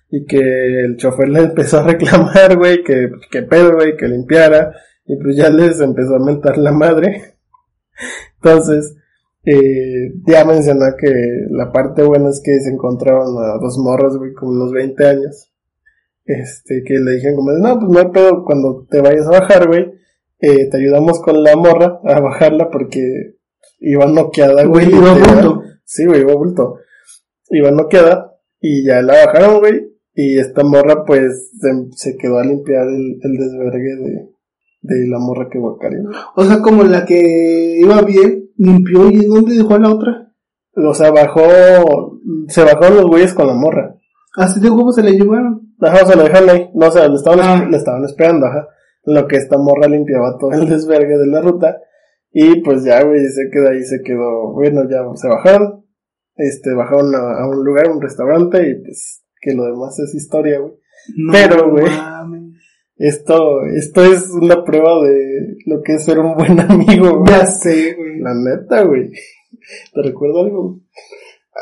Y 0.09 0.25
que 0.25 0.39
el 0.85 0.97
chofer 0.97 1.29
le 1.29 1.39
empezó 1.41 1.79
a 1.79 1.87
reclamar, 1.87 2.57
güey, 2.57 2.83
que, 2.83 3.09
que 3.31 3.43
pedo, 3.43 3.75
güey, 3.75 3.95
que 3.97 4.07
limpiara. 4.07 4.71
Y 5.05 5.15
pues 5.21 5.35
ya 5.35 5.49
les 5.49 5.79
empezó 5.81 6.15
a 6.15 6.25
mentar 6.25 6.57
la 6.57 6.71
madre. 6.71 7.35
Entonces, 8.41 8.95
eh, 9.45 10.13
ya 10.25 10.45
menciona 10.45 10.95
que 10.97 11.11
la 11.49 11.71
parte 11.71 12.03
buena 12.03 12.29
es 12.29 12.41
que 12.43 12.59
se 12.59 12.69
encontraron 12.69 13.37
a 13.37 13.57
dos 13.59 13.77
morras, 13.77 14.15
güey, 14.17 14.33
con 14.33 14.49
unos 14.49 14.71
20 14.71 15.05
años. 15.05 15.49
Este, 16.25 16.83
que 16.85 16.99
le 16.99 17.15
dijeron 17.15 17.35
como, 17.35 17.51
no, 17.51 17.79
pues 17.79 17.91
no 17.91 17.99
hay 17.99 18.11
pedo, 18.13 18.45
cuando 18.45 18.87
te 18.89 19.01
vayas 19.01 19.27
a 19.27 19.41
bajar, 19.41 19.67
güey, 19.67 19.91
eh, 20.39 20.69
te 20.69 20.77
ayudamos 20.77 21.21
con 21.21 21.43
la 21.43 21.55
morra 21.57 21.99
a 22.05 22.19
bajarla 22.21 22.69
porque 22.71 23.35
iba 23.79 24.05
noqueada, 24.05 24.65
güey. 24.65 24.89
Iba 24.89 25.13
bulto. 25.13 25.63
Sí, 25.83 26.05
güey, 26.05 26.21
iba 26.21 26.33
bulto. 26.33 26.77
Iba 27.49 27.71
noqueada 27.71 28.33
y 28.61 28.85
ya 28.85 29.01
la 29.01 29.25
bajaron, 29.25 29.59
güey. 29.59 29.93
Y 30.15 30.37
esta 30.37 30.63
morra, 30.63 31.03
pues, 31.05 31.51
se, 31.59 31.69
se 31.95 32.17
quedó 32.17 32.37
a 32.39 32.45
limpiar 32.45 32.87
el, 32.87 33.19
el 33.21 33.37
desvergue 33.37 33.95
de, 33.95 34.29
de 34.81 35.07
la 35.07 35.19
morra 35.19 35.49
que 35.51 35.59
guacareó. 35.59 36.03
O 36.35 36.45
sea, 36.45 36.59
como 36.61 36.83
la 36.83 37.05
que 37.05 37.77
iba 37.79 38.01
bien, 38.03 38.42
limpió 38.57 39.09
y 39.09 39.25
¿dónde 39.25 39.55
dejó 39.55 39.75
a 39.75 39.79
la 39.79 39.89
otra? 39.93 40.33
O 40.75 40.93
sea, 40.93 41.11
bajó, 41.11 41.41
se 42.47 42.63
bajaron 42.63 42.97
los 42.97 43.07
güeyes 43.07 43.33
con 43.33 43.47
la 43.47 43.53
morra. 43.53 43.95
Así 44.35 44.59
de 44.59 44.69
huevos 44.69 44.95
se 44.95 45.03
la 45.03 45.11
llevaron. 45.11 45.75
Ajá, 45.79 46.03
o 46.03 46.05
sea, 46.07 46.15
lo 46.15 46.23
dejaron 46.23 46.49
ahí. 46.49 46.69
No, 46.73 46.87
o 46.87 46.91
sea, 46.91 47.07
le 47.07 47.15
estaban, 47.15 47.39
Ah. 47.41 47.67
le 47.69 47.77
estaban 47.77 48.03
esperando, 48.05 48.45
ajá. 48.47 48.67
En 49.05 49.13
Lo 49.15 49.27
que 49.27 49.35
esta 49.35 49.57
morra 49.57 49.87
limpiaba 49.87 50.37
todo 50.39 50.51
el 50.51 50.67
desvergue 50.69 51.17
de 51.17 51.27
la 51.27 51.41
ruta. 51.41 51.77
Y 52.31 52.61
pues 52.61 52.83
ya, 52.83 53.03
güey, 53.03 53.19
se 53.27 53.49
quedó 53.51 53.69
ahí, 53.69 53.83
se 53.83 54.01
quedó, 54.03 54.53
bueno, 54.53 54.81
ya 54.89 55.03
se 55.15 55.27
bajaron. 55.27 55.85
Este, 56.35 56.73
bajaron 56.73 57.13
a, 57.13 57.43
a 57.43 57.47
un 57.47 57.63
lugar, 57.63 57.89
un 57.91 58.01
restaurante, 58.01 58.67
y 58.67 58.83
pues, 58.83 59.23
que 59.39 59.53
lo 59.53 59.65
demás 59.65 59.99
es 59.99 60.15
historia, 60.15 60.59
güey. 60.59 60.73
No 61.17 61.31
Pero, 61.33 61.69
güey. 61.69 61.85
Esto, 62.95 63.65
esto 63.65 64.03
es 64.03 64.29
una 64.29 64.63
prueba 64.63 65.03
de 65.03 65.57
lo 65.65 65.81
que 65.81 65.93
es 65.93 66.05
ser 66.05 66.19
un 66.19 66.35
buen 66.35 66.59
amigo, 66.71 67.19
güey. 67.19 67.31
Ya 67.31 67.45
sé, 67.45 67.95
güey. 67.95 68.19
La 68.19 68.33
neta, 68.33 68.83
güey. 68.83 69.11
¿Te 69.93 70.01
recuerdo 70.01 70.41
algo? 70.41 70.79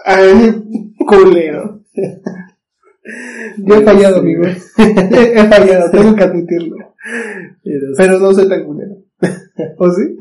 Ay, 0.05 0.63
culero. 1.07 1.81
Yo 3.57 3.75
he 3.75 3.83
fallado, 3.83 4.19
amigo. 4.19 4.43
he 4.45 5.47
fallado, 5.47 5.91
tengo 5.91 6.15
que 6.15 6.23
admitirlo. 6.23 6.75
Pero 7.97 8.19
no 8.19 8.33
soy 8.33 8.47
tan 8.47 8.65
culero. 8.65 8.95
¿O 9.77 9.89
sí? 9.91 10.17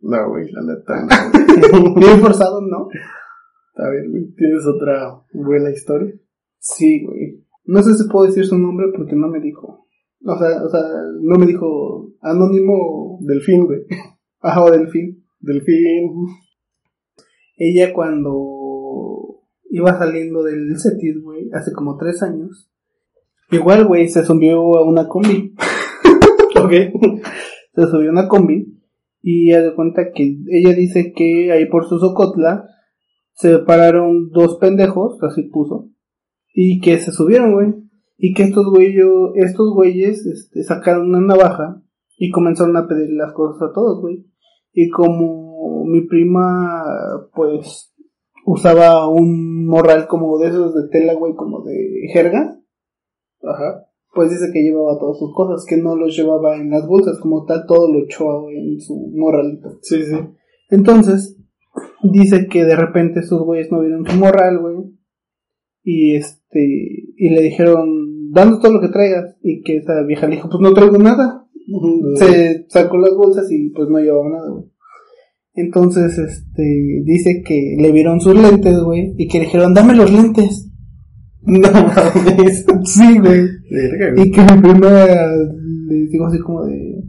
No, 0.00 0.28
güey, 0.30 0.50
la 0.50 0.62
neta, 0.62 1.06
no. 1.06 1.94
Bien 2.00 2.20
forzado, 2.20 2.60
¿no? 2.60 2.88
A 3.76 3.88
ver, 3.88 4.08
güey, 4.08 4.32
¿tienes 4.34 4.66
otra 4.66 5.20
buena 5.32 5.70
historia? 5.70 6.12
Sí, 6.58 7.04
güey. 7.04 7.44
No 7.64 7.82
sé 7.82 7.94
si 7.94 8.08
puedo 8.08 8.26
decir 8.26 8.46
su 8.46 8.58
nombre 8.58 8.86
porque 8.94 9.14
no 9.14 9.28
me 9.28 9.40
dijo. 9.40 9.86
O 10.24 10.36
sea, 10.36 10.62
o 10.64 10.68
sea, 10.68 10.82
no 11.22 11.38
me 11.38 11.46
dijo 11.46 12.12
anónimo, 12.20 13.18
Delfín, 13.22 13.66
güey. 13.66 13.80
ajá, 14.40 14.64
o 14.64 14.70
delfín. 14.70 15.24
Delfín. 15.40 16.26
Ella 17.56 17.92
cuando 17.92 19.42
iba 19.70 19.98
saliendo 19.98 20.42
del 20.42 20.78
CETIS, 20.78 21.22
güey, 21.22 21.50
hace 21.52 21.72
como 21.72 21.96
tres 21.96 22.22
años, 22.22 22.70
igual, 23.50 23.86
güey, 23.86 24.08
se 24.08 24.24
subió 24.24 24.76
a 24.76 24.88
una 24.88 25.08
combi. 25.08 25.54
Ok. 26.56 26.72
se 27.74 27.86
subió 27.86 28.10
a 28.10 28.12
una 28.12 28.28
combi 28.28 28.80
y 29.22 29.50
de 29.50 29.74
cuenta 29.74 30.12
que 30.12 30.36
ella 30.48 30.74
dice 30.74 31.12
que 31.14 31.52
ahí 31.52 31.66
por 31.66 31.86
su 31.86 31.98
Socotla 31.98 32.68
se 33.32 33.58
pararon 33.60 34.30
dos 34.30 34.58
pendejos, 34.58 35.22
así 35.22 35.44
puso, 35.44 35.88
y 36.52 36.80
que 36.80 36.98
se 36.98 37.12
subieron, 37.12 37.54
güey, 37.54 37.74
y 38.22 38.34
que 38.34 38.42
estos 38.42 38.66
güeyes, 38.66 39.06
estos 39.34 39.72
güeyes 39.74 40.26
este, 40.26 40.62
sacaron 40.62 41.08
una 41.08 41.20
navaja 41.20 41.82
y 42.18 42.30
comenzaron 42.30 42.76
a 42.76 42.86
pedir 42.86 43.08
las 43.12 43.32
cosas 43.32 43.62
a 43.62 43.72
todos, 43.72 44.02
güey. 44.02 44.26
Y 44.74 44.90
como 44.90 45.86
mi 45.86 46.02
prima, 46.02 46.84
pues, 47.34 47.94
usaba 48.44 49.08
un 49.08 49.64
morral 49.66 50.06
como 50.06 50.38
de 50.38 50.48
esos 50.48 50.74
de 50.74 50.88
tela, 50.90 51.14
güey, 51.14 51.34
como 51.34 51.64
de 51.64 52.10
jerga, 52.12 52.60
Ajá. 53.42 53.86
pues 54.14 54.30
dice 54.30 54.52
que 54.52 54.64
llevaba 54.64 54.98
todas 54.98 55.18
sus 55.18 55.34
cosas, 55.34 55.64
que 55.66 55.78
no 55.78 55.96
los 55.96 56.14
llevaba 56.14 56.56
en 56.56 56.68
las 56.68 56.86
bolsas 56.86 57.18
como 57.20 57.46
tal, 57.46 57.64
todo 57.66 57.90
lo 57.90 58.04
echó 58.04 58.50
en 58.50 58.80
su 58.80 59.12
morralito. 59.14 59.78
Sí, 59.80 60.02
sí. 60.02 60.16
Entonces, 60.68 61.38
dice 62.02 62.48
que 62.48 62.66
de 62.66 62.76
repente 62.76 63.20
esos 63.20 63.42
güeyes 63.46 63.72
no 63.72 63.80
vieron 63.80 64.04
su 64.04 64.18
morral, 64.18 64.58
güey, 64.60 64.76
y 65.82 66.16
este, 66.16 66.60
y 67.16 67.30
le 67.30 67.40
dijeron, 67.40 67.99
dando 68.32 68.58
todo 68.58 68.72
lo 68.72 68.80
que 68.80 68.88
traigas, 68.88 69.36
y 69.42 69.62
que 69.62 69.78
esa 69.78 70.02
vieja 70.02 70.26
le 70.26 70.36
dijo, 70.36 70.48
pues 70.48 70.60
no 70.60 70.72
traigo 70.72 70.98
nada. 70.98 71.46
Se 72.16 72.66
sacó 72.68 72.98
las 72.98 73.14
bolsas 73.14 73.50
y 73.50 73.70
pues 73.70 73.88
no 73.88 73.98
llevaba 73.98 74.28
nada, 74.28 74.50
güey. 74.50 74.64
Entonces, 75.54 76.16
este, 76.18 77.02
dice 77.04 77.42
que 77.44 77.76
le 77.78 77.92
vieron 77.92 78.20
sus 78.20 78.34
lentes, 78.34 78.78
güey, 78.80 79.14
y 79.18 79.28
que 79.28 79.38
le 79.38 79.44
dijeron, 79.44 79.74
dame 79.74 79.94
los 79.94 80.12
lentes. 80.12 80.66
No 81.42 81.70
mames. 81.72 82.66
Sí, 82.84 83.18
güey. 83.18 83.48
Y 84.18 84.30
que 84.30 84.42
mi 84.42 84.60
prima 84.60 84.90
le 84.90 86.06
digo 86.10 86.26
así 86.26 86.38
como 86.38 86.66
de, 86.66 87.02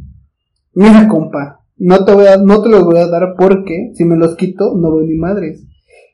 mira 0.73 1.05
compa, 1.09 1.59
no 1.75 2.05
te 2.05 2.13
voy 2.13 2.27
a, 2.27 2.37
no 2.37 2.61
te 2.61 2.69
los 2.69 2.85
voy 2.85 2.97
a 2.97 3.07
dar 3.07 3.35
porque 3.37 3.91
si 3.93 4.05
me 4.05 4.15
los 4.15 4.37
quito 4.37 4.73
no 4.77 4.95
veo 4.95 5.05
ni 5.05 5.15
madres. 5.15 5.67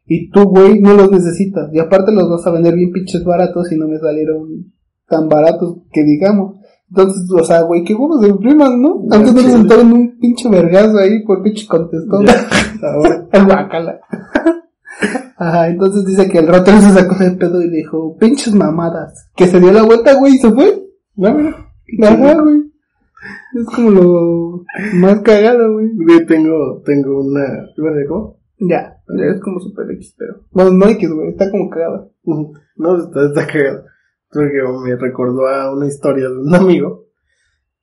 Y 0.07 0.29
tú, 0.31 0.45
güey, 0.45 0.79
no 0.79 0.93
los 0.93 1.11
necesitas. 1.11 1.69
Y 1.73 1.79
aparte 1.79 2.11
los 2.11 2.29
vas 2.29 2.47
a 2.47 2.51
vender 2.51 2.75
bien 2.75 2.91
pinches 2.91 3.23
baratos 3.23 3.71
y 3.71 3.77
no 3.77 3.87
me 3.87 3.99
salieron 3.99 4.73
tan 5.07 5.27
baratos 5.29 5.77
que 5.91 6.03
digamos. 6.03 6.55
Entonces, 6.89 7.29
o 7.31 7.43
sea, 7.43 7.61
güey, 7.63 7.83
qué 7.83 7.93
huevos 7.93 8.21
de 8.21 8.33
primas, 8.35 8.71
¿no? 8.71 9.03
Antes 9.11 9.33
no 9.33 9.41
le 9.41 9.49
sentaron 9.49 9.91
un 9.91 10.19
pinche 10.19 10.49
vergazo 10.49 10.97
ahí 10.97 11.23
por 11.23 11.43
pinche 11.43 11.67
contestón. 11.67 12.25
Ahora, 12.81 13.27
el 13.31 13.45
guacala. 13.45 13.99
Ajá, 15.37 15.67
entonces 15.67 16.05
dice 16.05 16.29
que 16.29 16.39
el 16.39 16.47
ratero 16.47 16.79
se 16.79 16.91
sacó 16.91 17.15
de 17.15 17.31
pedo 17.31 17.61
y 17.61 17.69
dijo, 17.69 18.17
pinches 18.17 18.55
mamadas. 18.55 19.29
Que 19.35 19.47
se 19.47 19.59
dio 19.59 19.71
la 19.71 19.83
vuelta, 19.83 20.13
güey, 20.13 20.35
y 20.35 20.37
se 20.37 20.51
fue. 20.51 20.87
No, 21.15 21.33
mira. 21.33 21.55
Ajá, 22.03 22.41
güey. 22.41 22.71
Es 23.55 23.65
como 23.75 23.89
lo 23.89 24.63
más 24.93 25.21
cagado, 25.21 25.73
güey. 25.73 25.89
Güey, 25.95 26.25
tengo, 26.25 26.81
tengo 26.85 27.21
una, 27.21 27.43
¿de 27.75 28.05
cómo? 28.07 28.39
Ya, 28.59 28.97
ya 29.07 29.25
es 29.35 29.41
como 29.41 29.59
super 29.59 29.89
X, 29.91 30.15
pero. 30.17 30.45
Bueno, 30.51 30.71
no 30.71 30.87
X, 30.87 31.11
güey, 31.11 31.29
está 31.29 31.51
como 31.51 31.69
cagada. 31.69 32.07
No, 32.75 32.97
está, 32.97 33.27
está 33.27 33.45
cagado. 33.45 33.83
Porque 34.29 34.61
me 34.83 34.95
recordó 34.95 35.47
a 35.47 35.73
una 35.73 35.87
historia 35.87 36.29
de 36.29 36.37
un 36.37 36.53
amigo 36.55 37.05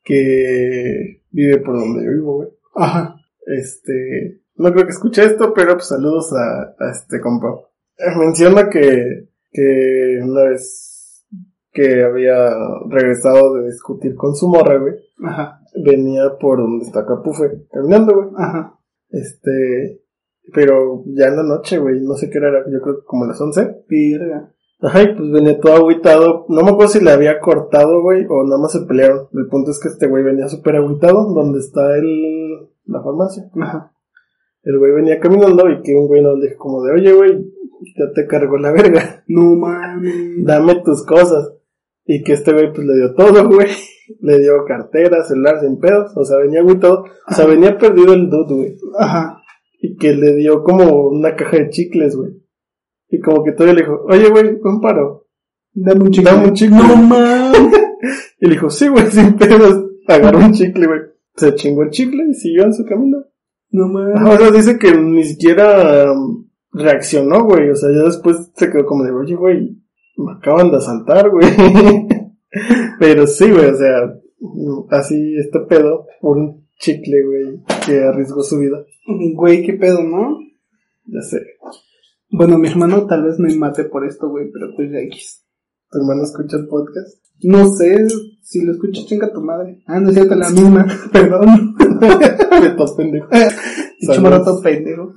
que 0.02 1.22
vive 1.30 1.58
por 1.58 1.78
donde 1.78 2.04
yo 2.04 2.10
vivo, 2.10 2.36
güey. 2.36 2.48
Ajá. 2.74 3.16
Este, 3.46 4.42
no 4.56 4.72
creo 4.72 4.84
que 4.84 4.92
escuche 4.92 5.24
esto, 5.24 5.52
pero 5.54 5.74
pues 5.74 5.88
saludos 5.88 6.32
a, 6.32 6.74
a 6.78 6.90
este 6.90 7.20
compa. 7.20 7.54
Eh, 7.98 8.16
menciona 8.18 8.68
que, 8.68 9.28
que 9.50 10.18
una 10.22 10.44
vez 10.44 11.26
que 11.72 12.04
había 12.04 12.50
regresado 12.88 13.54
de 13.54 13.66
discutir 13.66 14.14
con 14.14 14.34
su 14.34 14.48
morra, 14.48 14.78
güey. 14.78 14.94
Ajá. 15.24 15.60
Venía 15.84 16.36
por 16.40 16.58
donde 16.58 16.84
está 16.84 17.04
Capufe, 17.04 17.66
caminando, 17.72 18.14
güey. 18.14 18.28
Ajá. 18.36 18.78
Este, 19.10 20.02
pero 20.52 21.02
ya 21.06 21.26
en 21.26 21.36
la 21.36 21.42
noche, 21.42 21.78
güey, 21.78 22.00
no 22.00 22.14
sé 22.14 22.30
qué 22.30 22.38
era, 22.38 22.64
yo 22.70 22.80
creo 22.80 23.00
que 23.00 23.04
como 23.04 23.26
las 23.26 23.40
11. 23.40 23.84
Virga. 23.88 24.53
Ajá, 24.80 25.02
y 25.02 25.14
pues 25.14 25.30
venía 25.30 25.58
todo 25.60 25.74
agüitado. 25.74 26.46
No 26.48 26.62
me 26.62 26.70
acuerdo 26.70 26.92
si 26.92 27.00
le 27.02 27.10
había 27.10 27.40
cortado, 27.40 28.02
güey, 28.02 28.26
o 28.28 28.44
nada 28.44 28.60
más 28.60 28.72
se 28.72 28.80
pelearon. 28.86 29.28
El 29.32 29.46
punto 29.48 29.70
es 29.70 29.80
que 29.80 29.88
este 29.88 30.08
güey 30.08 30.22
venía 30.22 30.48
súper 30.48 30.76
agüitado, 30.76 31.32
donde 31.32 31.60
está 31.60 31.96
el, 31.96 32.68
la 32.86 33.02
farmacia. 33.02 33.50
Ajá. 33.60 33.92
El 34.62 34.78
güey 34.78 34.92
venía 34.92 35.20
caminando 35.20 35.68
y 35.70 35.82
que 35.82 35.94
un 35.94 36.06
güey 36.06 36.22
nos 36.22 36.40
dijo 36.40 36.56
como 36.58 36.82
de, 36.82 36.92
oye, 36.92 37.12
güey, 37.12 37.54
ya 37.96 38.10
te 38.14 38.26
cargó 38.26 38.56
la 38.58 38.72
verga. 38.72 39.22
No 39.28 39.54
mames. 39.56 40.44
Dame 40.44 40.82
tus 40.84 41.04
cosas. 41.04 41.52
Y 42.06 42.22
que 42.22 42.34
este 42.34 42.52
güey 42.52 42.72
pues 42.72 42.86
le 42.86 42.94
dio 42.94 43.14
todo, 43.14 43.48
güey. 43.48 43.68
Le 44.20 44.38
dio 44.38 44.64
cartera, 44.66 45.24
celular 45.24 45.60
sin 45.60 45.78
pedos. 45.78 46.12
O 46.16 46.24
sea, 46.24 46.38
venía 46.38 46.60
agüitado. 46.60 47.04
O 47.28 47.34
sea, 47.34 47.46
venía 47.46 47.78
perdido 47.78 48.12
el 48.12 48.28
dude, 48.28 48.54
güey. 48.54 48.76
Ajá. 48.98 49.42
Y 49.80 49.96
que 49.96 50.14
le 50.14 50.34
dio 50.34 50.62
como 50.62 51.08
una 51.08 51.36
caja 51.36 51.58
de 51.58 51.70
chicles, 51.70 52.16
güey. 52.16 52.43
Y 53.14 53.20
como 53.20 53.44
que 53.44 53.52
todavía 53.52 53.74
le 53.74 53.82
dijo, 53.82 54.04
oye, 54.08 54.28
güey, 54.28 54.58
un 54.60 54.80
paro. 54.80 55.28
Dame 55.72 56.02
un 56.02 56.10
chicle. 56.10 56.30
Dame 56.32 56.48
un 56.48 56.54
chicle. 56.54 56.76
No 56.76 56.96
mames. 56.96 57.58
y 58.40 58.46
le 58.46 58.52
dijo, 58.54 58.70
sí, 58.70 58.88
güey, 58.88 59.06
sin 59.06 59.34
pedos. 59.34 59.84
Agarró 60.08 60.38
un 60.40 60.52
chicle, 60.52 60.86
güey. 60.86 61.00
Se 61.36 61.54
chingó 61.54 61.84
el 61.84 61.90
chicle 61.90 62.24
y 62.28 62.34
siguió 62.34 62.64
en 62.64 62.74
su 62.74 62.84
camino. 62.84 63.24
No 63.70 63.86
mames. 63.86 64.20
Ahora 64.20 64.50
dice 64.50 64.78
que 64.78 64.96
ni 64.96 65.22
siquiera 65.22 66.12
um, 66.12 66.48
reaccionó, 66.72 67.44
güey. 67.44 67.70
O 67.70 67.76
sea, 67.76 67.90
ya 67.90 68.02
después 68.02 68.50
se 68.56 68.68
quedó 68.68 68.84
como 68.84 69.04
de, 69.04 69.12
oye, 69.12 69.36
güey, 69.36 69.78
me 70.16 70.32
acaban 70.32 70.72
de 70.72 70.78
asaltar, 70.78 71.30
güey. 71.30 71.46
Pero 72.98 73.28
sí, 73.28 73.48
güey, 73.48 73.66
o 73.66 73.76
sea, 73.76 74.12
así 74.90 75.36
este 75.38 75.60
pedo, 75.60 76.06
un 76.20 76.66
chicle, 76.80 77.22
güey, 77.24 77.60
que 77.86 78.02
arriesgó 78.02 78.42
su 78.42 78.58
vida. 78.58 78.84
Güey, 79.34 79.64
qué 79.64 79.74
pedo, 79.74 80.02
¿no? 80.02 80.38
Ya 81.06 81.20
sé. 81.20 81.38
Bueno, 82.30 82.58
mi 82.58 82.68
hermano 82.68 83.06
tal 83.06 83.24
vez 83.24 83.38
me 83.38 83.54
mate 83.54 83.84
por 83.84 84.06
esto, 84.06 84.28
güey, 84.28 84.50
pero 84.50 84.74
pues 84.74 84.90
ya 84.90 84.98
X. 85.00 85.44
¿Tu 85.90 85.98
hermano 85.98 86.22
escucha 86.22 86.56
el 86.56 86.66
podcast? 86.66 87.24
No 87.42 87.68
sé, 87.68 88.06
si 88.42 88.64
lo 88.64 88.72
escuchas, 88.72 89.06
chinga 89.06 89.32
tu 89.32 89.40
madre. 89.40 89.82
Ah, 89.86 90.00
no 90.00 90.08
es 90.08 90.14
cierto, 90.14 90.34
la 90.34 90.50
misma. 90.50 90.86
Perdón. 91.12 91.74
Betos 92.62 92.92
pendejo. 92.92 93.28
Dicho 94.00 94.20
marato 94.20 94.60
pendejo. 94.62 95.14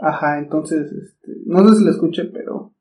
Ajá, 0.00 0.38
entonces, 0.38 0.86
este, 0.92 1.32
no 1.46 1.66
sé 1.68 1.76
si 1.78 1.84
lo 1.84 1.90
escuché, 1.90 2.24
pero 2.24 2.74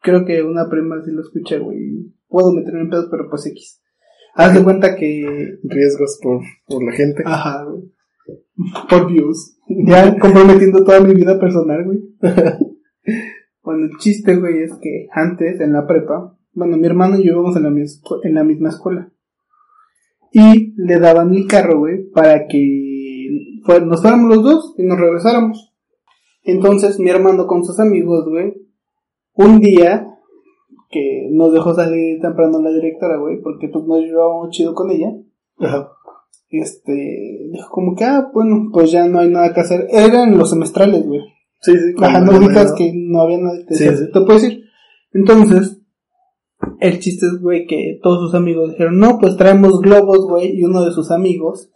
creo 0.00 0.24
que 0.24 0.42
una 0.42 0.68
prima 0.68 1.02
sí 1.04 1.10
lo 1.10 1.22
escuché, 1.22 1.58
güey. 1.58 2.12
Puedo 2.28 2.52
meterme 2.52 2.82
en 2.82 2.90
pedos, 2.90 3.08
pero 3.10 3.28
pues 3.30 3.46
X. 3.46 3.80
Haz 4.34 4.54
de 4.54 4.64
cuenta 4.64 4.96
que... 4.96 5.58
Riesgos 5.62 6.18
por, 6.20 6.42
por 6.66 6.84
la 6.84 6.92
gente. 6.92 7.22
Ajá, 7.24 7.64
güey. 7.64 7.90
Por 8.90 9.06
views. 9.12 9.58
Ya 9.68 10.16
comprometiendo 10.20 10.84
toda 10.84 11.00
mi 11.00 11.14
vida 11.14 11.38
personal, 11.38 11.84
güey. 11.84 11.98
Bueno, 13.62 13.86
el 13.86 13.96
chiste, 13.98 14.36
güey, 14.36 14.62
es 14.62 14.74
que 14.74 15.06
antes, 15.10 15.58
en 15.58 15.72
la 15.72 15.86
prepa, 15.86 16.36
bueno, 16.52 16.76
mi 16.76 16.84
hermano 16.86 17.18
y 17.18 17.24
yo 17.26 17.32
íbamos 17.32 17.56
en 17.56 17.62
la, 17.62 17.70
mis- 17.70 18.02
en 18.22 18.34
la 18.34 18.44
misma 18.44 18.68
escuela. 18.68 19.10
Y 20.32 20.74
le 20.76 20.98
daban 20.98 21.32
el 21.34 21.46
carro, 21.46 21.78
güey, 21.78 22.10
para 22.10 22.46
que 22.46 23.30
nos 23.86 24.02
fuéramos 24.02 24.28
los 24.36 24.44
dos 24.44 24.74
y 24.76 24.82
nos 24.82 24.98
regresáramos. 25.00 25.74
Entonces, 26.42 27.00
mi 27.00 27.08
hermano 27.08 27.46
con 27.46 27.64
sus 27.64 27.80
amigos, 27.80 28.28
güey, 28.28 28.52
un 29.32 29.60
día 29.60 30.08
que 30.90 31.28
nos 31.32 31.52
dejó 31.54 31.72
salir 31.74 32.20
temprano 32.20 32.60
la 32.60 32.70
directora, 32.70 33.16
güey, 33.16 33.40
porque 33.40 33.68
pues 33.68 33.86
nos 33.86 34.00
llevábamos 34.00 34.50
chido 34.50 34.74
con 34.74 34.90
ella 34.90 35.08
Ajá. 35.58 35.88
Este, 36.50 37.48
dijo 37.52 37.68
como 37.70 37.94
que, 37.96 38.04
ah, 38.04 38.30
bueno, 38.32 38.68
pues 38.72 38.90
ya 38.90 39.06
no 39.08 39.18
hay 39.20 39.28
nada 39.30 39.52
que 39.52 39.60
hacer. 39.60 39.86
Eran 39.90 40.36
los 40.38 40.50
semestrales, 40.50 41.06
güey. 41.06 41.20
Sí, 41.60 41.72
sí. 41.72 41.94
Ajá, 42.02 42.20
no 42.20 42.36
ubicas 42.38 42.72
que 42.74 42.92
no 42.94 43.22
había 43.22 43.38
nada 43.38 43.58
que 43.66 43.74
Sí, 43.74 43.84
hacer. 43.84 43.98
sí. 43.98 44.04
Te 44.12 44.20
puedo 44.20 44.34
decir. 44.34 44.62
Entonces, 45.12 45.80
el 46.80 46.98
chiste 47.00 47.26
es, 47.26 47.40
güey, 47.40 47.66
que 47.66 47.98
todos 48.02 48.20
sus 48.20 48.34
amigos 48.34 48.70
dijeron, 48.70 48.98
no, 48.98 49.18
pues 49.18 49.36
traemos 49.36 49.80
globos, 49.80 50.26
güey, 50.28 50.58
y 50.58 50.64
uno 50.64 50.84
de 50.84 50.92
sus 50.92 51.10
amigos 51.10 51.70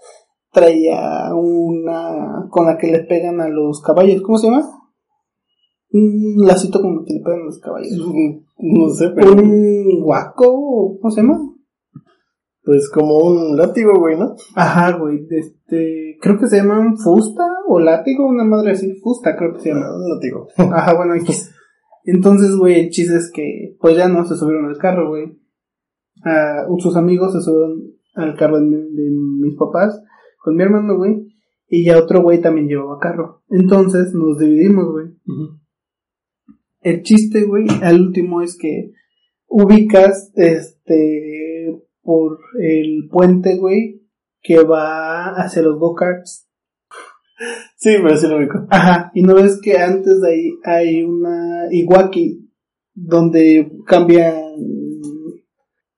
traía 0.53 1.31
una 1.35 2.47
con 2.51 2.67
la 2.67 2.79
que 2.79 2.89
le 2.89 3.01
pegan 3.01 3.41
a 3.41 3.49
los 3.49 3.81
caballos. 3.83 4.23
¿Cómo 4.23 4.39
se 4.39 4.49
llama? 4.49 4.65
Un 5.91 6.47
lacito 6.47 6.81
con 6.83 6.99
el 7.01 7.05
que 7.07 7.15
le 7.15 7.21
pegan 7.21 7.41
a 7.43 7.45
los 7.45 7.59
caballos. 7.59 7.93
No 8.61 8.89
sé, 8.89 9.11
pero 9.11 9.35
Un 9.35 10.01
guaco, 10.03 10.99
¿cómo 11.01 11.11
se 11.13 11.23
llama? 11.23 11.39
Pues 12.69 12.91
como 12.91 13.17
un 13.17 13.57
látigo, 13.57 13.95
güey, 13.99 14.19
¿no? 14.19 14.35
Ajá, 14.55 14.99
güey, 14.99 15.27
este, 15.31 16.19
creo 16.21 16.39
que 16.39 16.49
se 16.49 16.59
llaman 16.59 16.99
fusta 16.99 17.43
o 17.67 17.81
látigo, 17.81 18.29
una 18.29 18.45
madre 18.45 18.73
así, 18.73 18.95
fusta 19.01 19.39
creo 19.39 19.55
que 19.55 19.61
se 19.61 19.69
llama. 19.71 19.87
Un 19.97 20.11
látigo. 20.11 20.49
Ajá, 20.77 20.95
bueno, 20.95 21.15
X. 21.15 21.51
Entonces, 22.05 22.55
güey, 22.57 22.79
el 22.79 22.91
chiste 22.91 23.17
es 23.17 23.33
que, 23.33 23.75
pues 23.81 23.97
ya 23.97 24.07
no 24.09 24.23
se 24.27 24.37
subieron 24.37 24.67
al 24.67 24.77
carro, 24.77 25.09
güey. 25.09 25.41
Ah, 26.27 26.67
sus 26.77 26.95
amigos 26.95 27.33
se 27.33 27.41
subieron 27.41 27.85
al 28.13 28.37
carro 28.37 28.61
de 28.61 28.67
mis 28.67 29.57
papás 29.57 30.03
con 30.43 30.55
mi 30.55 30.63
hermano, 30.63 30.99
güey. 30.99 31.27
Y 31.69 31.87
ya 31.87 31.97
otro 31.97 32.21
güey 32.21 32.43
también 32.43 32.69
llevaba 32.69 32.99
carro. 32.99 33.45
Entonces 33.49 34.13
nos 34.13 34.37
dividimos, 34.37 34.93
güey. 34.93 35.07
El 36.83 37.03
chiste, 37.03 37.45
güey, 37.45 37.65
al 37.81 37.99
último 37.99 38.43
es 38.43 38.59
que 38.59 38.93
ubicas, 39.49 40.31
este, 40.35 41.28
por 42.09 42.39
el 42.59 43.07
puente, 43.11 43.59
güey, 43.59 44.03
que 44.41 44.63
va 44.65 45.35
hacia 45.35 45.61
los 45.61 45.79
go-karts. 45.79 46.49
Sí, 47.77 47.97
pero 48.03 48.17
sí 48.17 48.27
lo 48.27 48.39
ubico. 48.39 48.67
Ajá, 48.71 49.13
y 49.15 49.21
no 49.21 49.35
ves 49.35 49.61
que 49.63 49.77
antes 49.77 50.23
de 50.23 50.31
ahí 50.31 50.51
hay 50.65 51.03
una 51.03 51.67
Iwaki 51.71 52.51
donde 52.95 53.71
cambian 53.87 54.41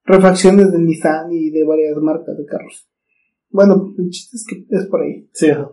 refacciones 0.03 0.73
de 0.73 0.81
Nissan 0.81 1.31
y 1.31 1.51
de 1.51 1.65
varias 1.65 1.97
marcas 1.99 2.37
de 2.37 2.45
carros. 2.45 2.91
Bueno, 3.49 3.95
el 3.97 4.11
chiste 4.11 4.37
es 4.37 4.45
que 4.49 4.67
es 4.69 4.87
por 4.87 5.03
ahí. 5.03 5.29
Sí, 5.33 5.49
ajá. 5.51 5.71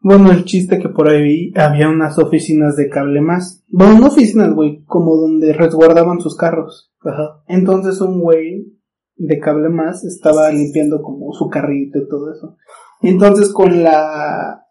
Bueno, 0.00 0.32
el 0.32 0.44
chiste 0.44 0.78
que 0.78 0.90
por 0.90 1.08
ahí 1.08 1.50
había 1.56 1.88
unas 1.88 2.18
oficinas 2.18 2.76
de 2.76 2.90
cable 2.90 3.22
más. 3.22 3.64
Bueno, 3.68 4.00
no 4.00 4.08
oficinas, 4.08 4.54
güey, 4.54 4.84
como 4.84 5.16
donde 5.16 5.54
resguardaban 5.54 6.20
sus 6.20 6.36
carros. 6.36 6.92
Ajá. 7.00 7.42
Entonces 7.48 8.02
un 8.02 8.20
güey 8.20 8.75
de 9.16 9.38
cable 9.38 9.68
más 9.68 10.04
estaba 10.04 10.50
limpiando 10.50 11.02
como 11.02 11.32
su 11.32 11.48
carrito 11.48 11.98
y 11.98 12.08
todo 12.08 12.32
eso. 12.32 12.56
Entonces 13.00 13.52
con 13.52 13.82
la 13.82 14.62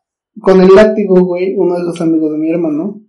con 0.41 0.61
el 0.61 0.73
látigo, 0.75 1.23
güey, 1.25 1.55
uno 1.55 1.77
de 1.77 1.83
los 1.83 1.99
amigos 2.01 2.31
de 2.31 2.37
mi 2.37 2.49
hermano 2.49 3.01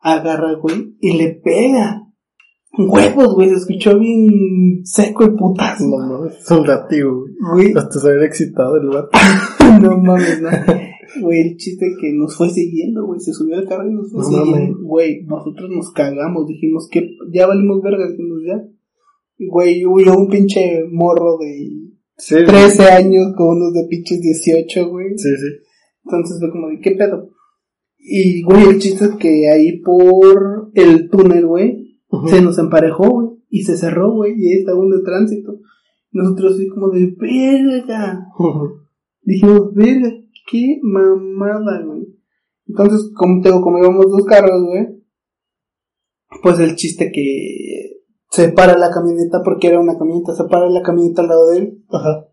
agarra, 0.00 0.54
güey, 0.54 0.96
y 1.00 1.16
le 1.16 1.40
pega. 1.44 2.06
Huevos, 2.78 3.34
güey, 3.34 3.48
se 3.48 3.56
escuchó 3.56 3.98
bien 3.98 4.80
seco 4.84 5.24
el 5.24 5.34
putazo. 5.34 5.84
No 5.88 6.06
mames, 6.06 6.38
es 6.38 6.50
un 6.50 6.66
látigo, 6.66 7.26
güey. 7.52 7.72
Hasta 7.76 7.98
se 7.98 8.10
había 8.10 8.26
excitado 8.26 8.76
el 8.76 8.88
vato. 8.88 9.10
no 9.82 9.98
mames, 9.98 10.40
no. 10.40 10.48
Güey, 11.20 11.40
el 11.40 11.56
chiste 11.56 11.86
que 12.00 12.12
nos 12.12 12.36
fue 12.36 12.48
siguiendo, 12.48 13.04
güey, 13.04 13.20
se 13.20 13.32
subió 13.32 13.58
al 13.58 13.68
carro 13.68 13.88
y 13.88 13.92
nos 13.92 14.10
fue 14.12 14.22
No 14.22 14.44
siguiendo. 14.44 14.78
Güey, 14.82 15.24
nosotros 15.24 15.68
nos 15.68 15.92
cagamos, 15.92 16.46
dijimos 16.46 16.88
que 16.90 17.16
ya 17.32 17.46
valimos 17.46 17.82
verga, 17.82 18.08
dijimos 18.08 18.38
ya. 18.46 18.62
Güey, 19.48 19.86
hubo 19.86 20.18
un 20.18 20.28
pinche 20.28 20.84
morro 20.90 21.38
de 21.38 21.90
Sí, 22.20 22.34
13 22.34 22.82
años 22.90 23.32
con 23.34 23.56
unos 23.56 23.72
de 23.72 23.86
pinches 23.88 24.20
18, 24.20 24.90
güey. 24.90 25.16
Sí, 25.16 25.28
sí. 25.28 25.66
Entonces 26.04 26.38
fue 26.38 26.50
como 26.50 26.68
de, 26.68 26.78
¿qué 26.80 26.90
pedo? 26.92 27.30
Y, 27.96 28.42
güey, 28.42 28.64
el 28.64 28.78
chiste 28.78 29.06
es 29.06 29.16
que 29.16 29.48
ahí 29.48 29.80
por 29.80 30.70
el 30.74 31.08
túnel, 31.08 31.46
güey, 31.46 31.98
se 32.26 32.42
nos 32.42 32.58
emparejó, 32.58 33.08
güey. 33.08 33.28
y 33.48 33.62
se 33.62 33.76
cerró, 33.76 34.12
güey, 34.12 34.34
y 34.36 34.48
ahí 34.48 34.58
estaba 34.60 34.78
un 34.78 34.90
de 34.90 35.02
tránsito. 35.02 35.60
Nosotros 36.12 36.54
así 36.54 36.68
como 36.68 36.90
de 36.90 37.14
verga. 37.18 38.26
Dijimos, 39.22 39.72
verga, 39.74 40.10
qué 40.50 40.78
mamada, 40.82 41.82
güey. 41.86 42.06
Entonces, 42.66 43.10
como 43.14 43.40
tengo, 43.40 43.62
como 43.62 43.78
íbamos 43.78 44.06
dos 44.10 44.24
carros, 44.26 44.62
güey, 44.62 44.86
pues 46.42 46.58
el 46.60 46.76
chiste 46.76 47.10
que 47.12 47.79
se 48.30 48.48
para 48.52 48.78
la 48.78 48.90
camioneta 48.90 49.42
porque 49.44 49.68
era 49.68 49.80
una 49.80 49.98
camioneta, 49.98 50.34
se 50.34 50.44
para 50.44 50.68
la 50.68 50.82
camioneta 50.82 51.22
al 51.22 51.28
lado 51.28 51.50
de 51.50 51.58
él. 51.58 51.84
Ajá. 51.90 52.26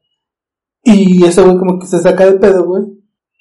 Y 0.84 1.24
ese 1.26 1.42
güey 1.42 1.58
como 1.58 1.80
que 1.80 1.88
se 1.88 2.00
saca 2.00 2.26
de 2.26 2.40
pedo, 2.40 2.66
güey. 2.66 2.84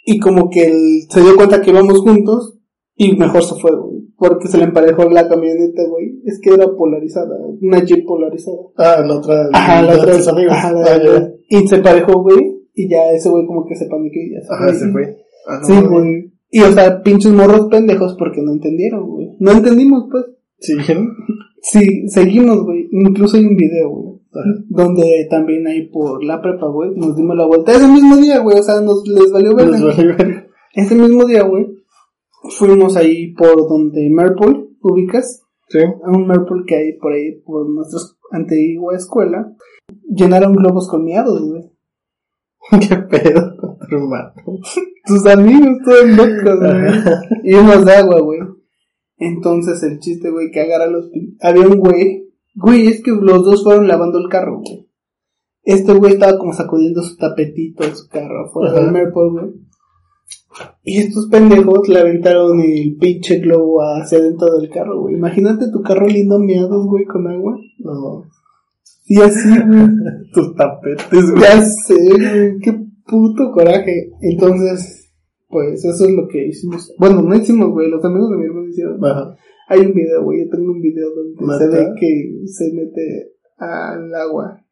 Y 0.05 0.19
como 0.19 0.49
que 0.51 0.67
él 0.67 1.01
se 1.11 1.21
dio 1.21 1.37
cuenta 1.37 1.61
que 1.61 1.71
íbamos 1.71 2.01
juntos 2.01 2.59
y 2.97 3.17
mejor 3.17 3.43
se 3.45 3.55
fue, 3.61 3.71
güey. 3.77 3.97
Porque 4.17 4.49
se 4.49 4.57
le 4.57 4.65
emparejó 4.65 5.05
la 5.11 5.29
camioneta, 5.29 5.83
güey. 5.89 6.23
Es 6.25 6.41
que 6.41 6.55
era 6.55 6.67
polarizada, 6.77 7.37
una 7.61 7.85
Jeep 7.85 8.07
polarizada. 8.07 8.57
Ah, 8.77 9.03
la 9.07 9.17
otra. 9.19 9.49
Ajá, 9.53 9.83
la 9.83 9.95
otra. 9.95 10.17
tus 10.17 10.29
amigos. 10.29 10.53
Ajá, 10.55 10.73
la- 10.73 10.85
Ah, 10.95 10.99
ya. 11.03 11.31
Y 11.51 11.69
se 11.69 11.77
emparejó, 11.77 12.23
güey. 12.23 12.57
Y 12.75 12.89
ya 12.89 13.11
ese 13.13 13.29
güey 13.29 13.47
como 13.47 13.67
que 13.67 13.75
se 13.77 13.87
paniquó 13.87 14.17
y 14.19 14.33
ya 14.35 14.41
se 14.41 14.55
Ajá, 14.55 14.75
se 14.75 14.91
fue. 14.93 15.17
Ah, 15.49 15.59
no, 15.61 15.67
Sí, 15.67 15.87
güey. 15.87 16.33
Y 16.51 16.61
o 16.61 16.73
sea, 16.73 17.03
pinches 17.03 17.33
morros 17.33 17.67
pendejos 17.71 18.17
porque 18.19 18.41
no 18.43 18.53
entendieron, 18.53 19.07
güey. 19.09 19.37
No 19.41 19.53
entendimos, 19.53 20.05
pues. 20.11 20.25
¿Siguen? 20.59 21.09
Sí, 21.63 22.09
seguimos, 22.09 22.65
güey. 22.65 22.89
Incluso 22.93 23.37
hay 23.37 23.45
un 23.45 23.57
video, 23.57 23.91
güey. 23.91 24.17
Donde 24.69 25.27
también 25.31 25.67
ahí 25.67 25.89
por 25.89 26.23
la 26.23 26.41
prepa, 26.43 26.67
güey, 26.69 26.91
nos 26.95 27.17
dimos 27.17 27.37
la 27.37 27.47
vuelta. 27.47 27.73
Ese 27.73 27.89
mismo 27.89 28.17
día, 28.19 28.41
güey, 28.41 28.59
o 28.59 28.63
sea, 28.63 28.81
nos 28.81 29.03
les 29.09 29.33
valió 29.33 29.55
ver. 29.55 29.69
Les 29.69 29.83
vale 29.83 30.13
ver. 30.13 30.49
Ese 30.75 30.95
mismo 30.95 31.25
día, 31.25 31.43
güey, 31.43 31.67
fuimos 32.59 32.97
ahí 32.97 33.33
por 33.33 33.57
donde 33.69 34.09
Merpol, 34.11 34.71
ubicas, 34.83 35.43
Sí. 35.69 35.79
a 35.81 36.11
un 36.11 36.27
Merpol 36.29 36.65
que 36.67 36.77
hay 36.77 36.93
por 36.99 37.13
ahí, 37.13 37.41
por 37.45 37.69
nuestra 37.69 37.99
antigua 38.31 38.95
escuela. 38.95 39.53
Llenaron 40.09 40.53
globos 40.55 40.89
con 40.89 41.05
miados, 41.05 41.41
güey. 41.43 41.63
¿Qué 42.89 42.97
pedo 42.97 43.57
hermano? 43.91 44.33
Tus 45.07 45.27
amigos, 45.27 45.79
todos 45.85 46.09
locos, 46.11 46.59
güey. 46.61 46.93
Y 47.45 47.55
unos 47.55 47.85
de 47.85 47.93
agua, 47.93 48.21
güey. 48.21 48.41
Entonces 49.19 49.83
el 49.83 49.99
chiste, 49.99 50.31
güey, 50.31 50.51
que 50.51 50.61
agarra 50.61 50.87
los... 50.87 51.11
Había 51.41 51.67
un 51.67 51.79
güey. 51.79 52.31
Güey, 52.55 52.87
es 52.89 53.03
que 53.03 53.11
los 53.11 53.45
dos 53.45 53.65
fueron 53.65 53.89
lavando 53.89 54.19
el 54.19 54.29
carro, 54.29 54.61
güey. 54.61 54.87
Este 55.63 55.93
güey 55.93 56.13
estaba 56.13 56.39
como 56.39 56.53
sacudiendo 56.53 57.03
su 57.03 57.17
tapetito 57.17 57.85
en 57.85 57.97
su 57.97 58.09
carro 58.09 58.47
afuera 58.47 58.73
del 58.73 58.93
Merpol, 58.93 59.33
güey. 59.33 59.67
Y 60.85 60.99
estos 60.99 61.27
pendejos 61.27 61.89
le 61.89 61.99
aventaron 61.99 62.61
el 62.61 62.97
pinche 62.99 63.41
globo 63.41 63.83
hacia 63.83 64.19
adentro 64.19 64.59
del 64.59 64.71
carro, 64.71 65.01
güey. 65.01 65.17
Imagínate 65.17 65.71
tu 65.73 65.83
carro 65.83 66.07
lindo 66.07 66.39
miados, 66.39 66.87
güey, 66.87 67.05
con 67.05 67.27
agua. 67.27 67.59
No. 67.79 68.25
Y 69.07 69.21
así, 69.21 69.49
güey. 69.49 69.87
Tus 70.33 70.55
tapetes, 70.55 71.31
güey. 71.33 71.43
Ya 71.43 71.61
sé, 71.63 71.95
güey, 71.95 72.59
qué 72.61 72.87
puto 73.05 73.51
coraje. 73.53 74.13
Entonces, 74.21 75.06
pues 75.49 75.85
eso 75.85 76.05
es 76.05 76.13
lo 76.13 76.29
que 76.29 76.49
hicimos. 76.49 76.95
Bueno, 76.99 77.23
no 77.23 77.35
hicimos, 77.35 77.71
güey, 77.71 77.91
los 77.91 78.05
amigos 78.05 78.31
de 78.31 78.37
mi 78.37 78.45
hermano 78.45 78.69
hicieron. 78.69 79.05
Ajá. 79.05 79.37
Hay 79.69 79.81
un 79.81 79.95
video, 79.95 80.23
güey, 80.23 80.45
yo 80.45 80.51
tengo 80.51 80.73
un 80.73 80.81
video 80.81 81.09
donde 81.15 81.59
se 81.59 81.69
ve 81.69 81.87
que 81.99 82.47
se 82.47 82.73
mete 82.73 83.33
al 83.57 84.15
agua. 84.15 84.63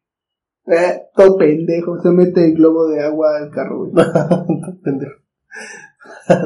Eh, 0.67 1.01
todo 1.15 1.37
pendejo, 1.37 1.99
se 2.01 2.11
mete 2.11 2.45
el 2.45 2.55
globo 2.55 2.87
de 2.87 3.01
agua 3.01 3.37
al 3.37 3.51
carro, 3.51 3.79
güey. 3.79 3.91
Pendejo. 4.83 5.21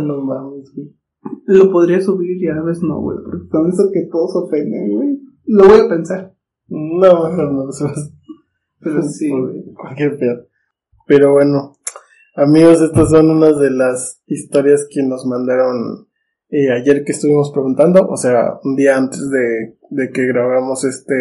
no 0.04 0.22
mames, 0.22 0.74
güey. 0.76 0.96
Lo 1.46 1.72
podría 1.72 2.02
subir 2.02 2.42
y 2.42 2.48
a 2.48 2.62
veces 2.62 2.84
no, 2.84 3.02
güey, 3.02 3.18
porque 3.24 3.48
con 3.50 3.70
eso 3.70 3.90
que 3.94 4.08
todos 4.12 4.36
ofenden, 4.36 4.90
güey. 4.90 5.20
Lo 5.46 5.68
voy 5.68 5.80
a 5.80 5.90
pensar. 5.90 6.36
No, 6.68 7.30
no 7.30 7.66
lo 7.66 7.72
subas. 7.72 8.14
Pero 8.80 9.02
sí, 9.04 9.30
güey. 9.30 9.74
Cualquier 9.74 10.18
pedo. 10.18 10.48
Pero 11.08 11.34
bueno, 11.34 11.74
amigos, 12.36 12.82
estas 12.82 13.10
son 13.10 13.30
unas 13.32 13.60
de 13.60 13.72
las 13.72 14.22
historias 14.28 14.88
que 14.90 15.04
nos 15.04 15.26
mandaron 15.26 16.08
eh, 16.50 16.72
ayer 16.72 17.04
que 17.04 17.12
estuvimos 17.12 17.52
preguntando, 17.52 18.08
o 18.08 18.18
sea, 18.18 18.60
un 18.64 18.76
día 18.76 18.98
antes 18.98 19.30
de, 19.30 19.78
de 19.90 20.12
que 20.12 20.26
grabamos 20.28 20.84
este, 20.84 21.16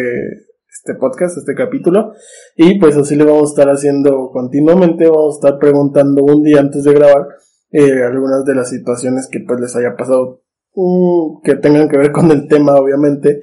este 0.71 0.95
podcast, 0.95 1.37
este 1.37 1.55
capítulo. 1.55 2.13
Y 2.55 2.79
pues 2.79 2.97
así 2.97 3.15
lo 3.15 3.25
vamos 3.25 3.49
a 3.49 3.53
estar 3.53 3.67
haciendo 3.69 4.31
continuamente, 4.31 5.07
vamos 5.07 5.35
a 5.35 5.47
estar 5.47 5.59
preguntando 5.59 6.23
un 6.23 6.43
día 6.43 6.59
antes 6.59 6.83
de 6.83 6.93
grabar 6.93 7.27
eh, 7.71 8.03
algunas 8.03 8.45
de 8.45 8.55
las 8.55 8.69
situaciones 8.69 9.27
que 9.31 9.41
pues 9.47 9.59
les 9.59 9.75
haya 9.75 9.95
pasado, 9.95 10.41
mm, 10.73 11.41
que 11.43 11.55
tengan 11.55 11.89
que 11.89 11.97
ver 11.97 12.11
con 12.11 12.31
el 12.31 12.47
tema, 12.47 12.75
obviamente 12.75 13.41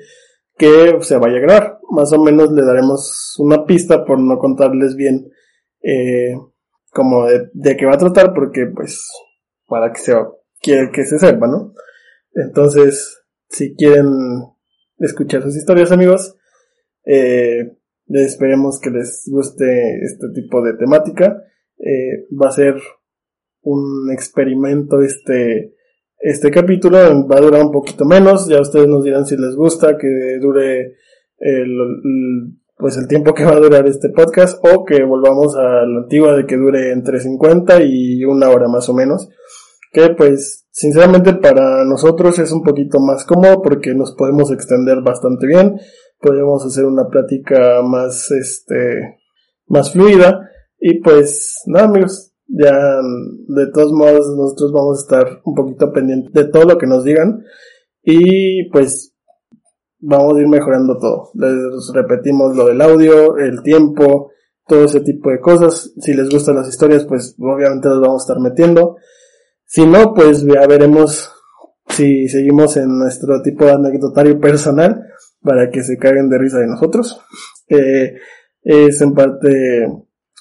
que 0.56 0.96
se 1.00 1.18
vaya 1.18 1.36
a 1.36 1.40
grabar. 1.40 1.78
Más 1.90 2.12
o 2.12 2.22
menos 2.22 2.50
le 2.52 2.64
daremos 2.64 3.34
una 3.38 3.64
pista 3.64 4.04
por 4.04 4.18
no 4.18 4.38
contarles 4.38 4.96
bien 4.96 5.30
eh, 5.82 6.34
como 6.96 7.26
de, 7.26 7.50
de 7.52 7.76
qué 7.76 7.84
va 7.84 7.94
a 7.94 7.98
tratar, 7.98 8.32
porque 8.34 8.66
pues 8.74 9.06
para 9.66 9.92
que 9.92 10.00
se 10.00 10.14
quiere 10.62 10.90
que 10.92 11.04
se 11.04 11.18
sepa, 11.18 11.46
¿no? 11.46 11.74
Entonces, 12.34 13.22
si 13.50 13.74
quieren 13.76 14.06
escuchar 14.98 15.42
sus 15.42 15.56
historias, 15.56 15.92
amigos, 15.92 16.36
eh, 17.04 17.76
esperemos 18.08 18.80
que 18.80 18.90
les 18.90 19.28
guste 19.30 19.64
este 20.02 20.28
tipo 20.34 20.62
de 20.62 20.72
temática. 20.74 21.42
Eh, 21.78 22.24
va 22.32 22.48
a 22.48 22.52
ser 22.52 22.74
un 23.62 24.10
experimento 24.10 25.02
este 25.02 25.74
este 26.18 26.50
capítulo 26.50 26.96
va 27.28 27.36
a 27.36 27.40
durar 27.42 27.62
un 27.62 27.70
poquito 27.72 28.06
menos, 28.06 28.48
ya 28.48 28.58
ustedes 28.62 28.88
nos 28.88 29.04
dirán 29.04 29.26
si 29.26 29.36
les 29.36 29.54
gusta 29.54 29.98
que 29.98 30.38
dure 30.40 30.94
el, 31.38 31.70
el- 31.70 32.56
pues 32.76 32.96
el 32.98 33.08
tiempo 33.08 33.34
que 33.34 33.44
va 33.44 33.52
a 33.52 33.60
durar 33.60 33.86
este 33.86 34.10
podcast 34.10 34.58
o 34.62 34.84
que 34.84 35.02
volvamos 35.02 35.56
a 35.56 35.86
la 35.86 36.00
antigua 36.02 36.34
de 36.36 36.46
que 36.46 36.56
dure 36.56 36.92
entre 36.92 37.20
50 37.20 37.82
y 37.82 38.24
una 38.24 38.50
hora 38.50 38.68
más 38.68 38.88
o 38.88 38.94
menos, 38.94 39.28
que 39.92 40.10
pues 40.10 40.66
sinceramente 40.70 41.34
para 41.34 41.84
nosotros 41.84 42.38
es 42.38 42.52
un 42.52 42.62
poquito 42.62 43.00
más 43.00 43.24
cómodo 43.24 43.62
porque 43.62 43.94
nos 43.94 44.14
podemos 44.14 44.50
extender 44.50 45.00
bastante 45.02 45.46
bien, 45.46 45.80
podemos 46.20 46.64
hacer 46.66 46.84
una 46.84 47.08
plática 47.08 47.80
más 47.82 48.30
este 48.30 49.20
más 49.68 49.92
fluida 49.92 50.50
y 50.78 51.00
pues 51.00 51.62
nada 51.66 51.86
amigos 51.86 52.32
ya 52.46 52.72
de 52.72 53.66
todos 53.72 53.92
modos 53.92 54.28
nosotros 54.36 54.72
vamos 54.72 54.98
a 54.98 55.02
estar 55.02 55.40
un 55.44 55.54
poquito 55.54 55.92
pendientes 55.92 56.32
de 56.32 56.44
todo 56.44 56.64
lo 56.64 56.78
que 56.78 56.86
nos 56.86 57.04
digan 57.04 57.42
y 58.02 58.68
pues 58.70 59.15
vamos 59.98 60.36
a 60.36 60.40
ir 60.40 60.48
mejorando 60.48 60.98
todo. 60.98 61.30
Les 61.34 61.92
repetimos 61.94 62.56
lo 62.56 62.66
del 62.66 62.80
audio, 62.80 63.36
el 63.36 63.62
tiempo, 63.62 64.30
todo 64.66 64.84
ese 64.84 65.00
tipo 65.00 65.30
de 65.30 65.40
cosas. 65.40 65.92
Si 65.98 66.14
les 66.14 66.28
gustan 66.28 66.56
las 66.56 66.68
historias, 66.68 67.04
pues 67.04 67.36
obviamente 67.38 67.88
las 67.88 68.00
vamos 68.00 68.22
a 68.22 68.24
estar 68.24 68.40
metiendo. 68.40 68.96
Si 69.64 69.86
no, 69.86 70.14
pues 70.14 70.44
ya 70.44 70.66
veremos 70.66 71.32
si 71.88 72.28
seguimos 72.28 72.76
en 72.76 72.98
nuestro 72.98 73.42
tipo 73.42 73.64
de 73.64 73.72
anecdotario 73.72 74.38
personal 74.40 75.02
para 75.40 75.70
que 75.70 75.82
se 75.82 75.96
caguen 75.98 76.28
de 76.28 76.38
risa 76.38 76.58
de 76.58 76.66
nosotros. 76.66 77.20
Eh, 77.68 78.14
es 78.62 79.00
en 79.00 79.14
parte 79.14 79.84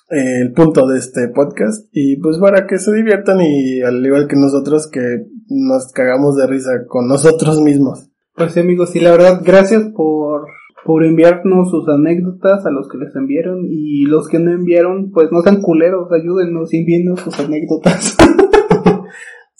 eh, 0.09 0.41
el 0.41 0.51
punto 0.53 0.87
de 0.87 0.99
este 0.99 1.29
podcast 1.29 1.87
y 1.91 2.17
pues 2.17 2.37
para 2.37 2.65
que 2.67 2.79
se 2.79 2.91
diviertan 2.93 3.41
y 3.41 3.81
al 3.81 4.05
igual 4.05 4.27
que 4.27 4.35
nosotros 4.35 4.89
que 4.91 5.25
nos 5.47 5.91
cagamos 5.91 6.35
de 6.35 6.47
risa 6.47 6.85
con 6.87 7.07
nosotros 7.07 7.61
mismos. 7.61 8.09
Pues 8.35 8.53
sí, 8.53 8.59
amigos, 8.59 8.95
y 8.95 8.99
la 8.99 9.11
verdad, 9.11 9.41
gracias 9.43 9.83
por, 9.95 10.47
por 10.83 11.05
enviarnos 11.05 11.71
sus 11.71 11.87
anécdotas 11.87 12.65
a 12.65 12.69
los 12.69 12.87
que 12.89 12.97
les 12.97 13.15
enviaron 13.15 13.65
y 13.69 14.05
los 14.05 14.27
que 14.27 14.39
no 14.39 14.51
enviaron, 14.51 15.11
pues 15.11 15.31
no 15.31 15.41
sean 15.41 15.61
culeros, 15.61 16.11
ayúdennos 16.11 16.73
enviando 16.73 17.15
sus 17.17 17.39
anécdotas. 17.39 18.17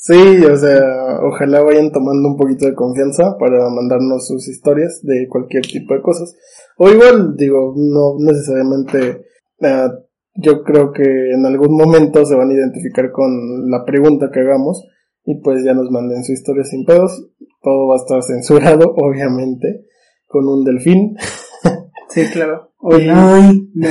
Sí, 0.07 0.13
o 0.45 0.55
sea, 0.55 1.19
ojalá 1.23 1.63
vayan 1.63 1.91
tomando 1.91 2.29
un 2.29 2.37
poquito 2.37 2.67
de 2.67 2.75
confianza 2.75 3.39
para 3.39 3.67
mandarnos 3.71 4.27
sus 4.27 4.47
historias 4.47 4.99
de 5.01 5.27
cualquier 5.27 5.63
tipo 5.63 5.95
de 5.95 6.03
cosas. 6.03 6.35
O 6.77 6.91
igual, 6.91 7.35
digo, 7.35 7.73
no 7.75 8.13
necesariamente, 8.19 9.25
eh, 9.61 9.89
yo 10.35 10.61
creo 10.61 10.91
que 10.91 11.31
en 11.33 11.43
algún 11.47 11.75
momento 11.75 12.23
se 12.23 12.35
van 12.35 12.51
a 12.51 12.53
identificar 12.53 13.11
con 13.11 13.67
la 13.71 13.83
pregunta 13.83 14.29
que 14.31 14.41
hagamos 14.41 14.85
y 15.23 15.41
pues 15.41 15.63
ya 15.65 15.73
nos 15.73 15.89
manden 15.89 16.23
su 16.23 16.33
historia 16.33 16.63
sin 16.63 16.85
pedos. 16.85 17.27
Todo 17.65 17.87
va 17.87 17.95
a 17.95 17.97
estar 17.97 18.21
censurado, 18.21 18.93
obviamente, 18.95 19.87
con 20.27 20.47
un 20.47 20.63
delfín. 20.63 21.17
sí, 22.09 22.21
claro. 22.31 22.73
Oye, 22.77 23.09
Ay, 23.09 23.67
me. 23.73 23.87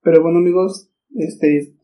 Pero 0.00 0.22
bueno, 0.22 0.38
amigos, 0.38 0.90
este, 1.14 1.74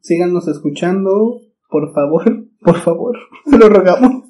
síganos 0.00 0.46
escuchando, 0.46 1.40
por 1.68 1.92
favor, 1.92 2.46
por 2.60 2.76
favor, 2.76 3.18
lo 3.46 3.68
rogamos. 3.68 4.28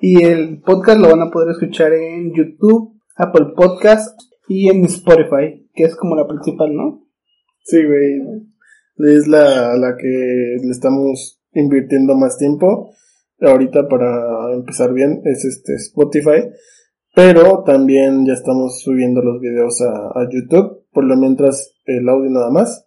y 0.00 0.22
el 0.22 0.60
podcast 0.60 1.00
lo 1.00 1.08
van 1.08 1.22
a 1.22 1.30
poder 1.32 1.50
escuchar 1.50 1.92
en 1.94 2.32
YouTube, 2.32 3.00
Apple 3.16 3.54
Podcast 3.56 4.16
y 4.46 4.68
en 4.68 4.84
Spotify, 4.84 5.68
que 5.74 5.82
es 5.82 5.96
como 5.96 6.14
la 6.14 6.28
principal, 6.28 6.76
¿no? 6.76 7.04
Sí, 7.64 7.78
güey. 7.84 8.20
Es 9.16 9.26
la, 9.26 9.76
la 9.76 9.96
que 9.96 10.06
le 10.62 10.70
estamos 10.70 11.39
invirtiendo 11.52 12.16
más 12.16 12.36
tiempo. 12.38 12.92
ahorita 13.40 13.88
para 13.88 14.52
empezar 14.52 14.92
bien 14.92 15.22
es 15.24 15.44
este 15.44 15.74
Spotify. 15.74 16.50
Pero 17.14 17.64
también 17.64 18.24
ya 18.26 18.34
estamos 18.34 18.80
subiendo 18.82 19.20
los 19.20 19.40
videos 19.40 19.80
a, 19.82 20.18
a 20.18 20.28
YouTube, 20.30 20.84
por 20.92 21.04
lo 21.04 21.16
mientras 21.16 21.74
el 21.84 22.08
audio 22.08 22.30
nada 22.30 22.50
más. 22.50 22.86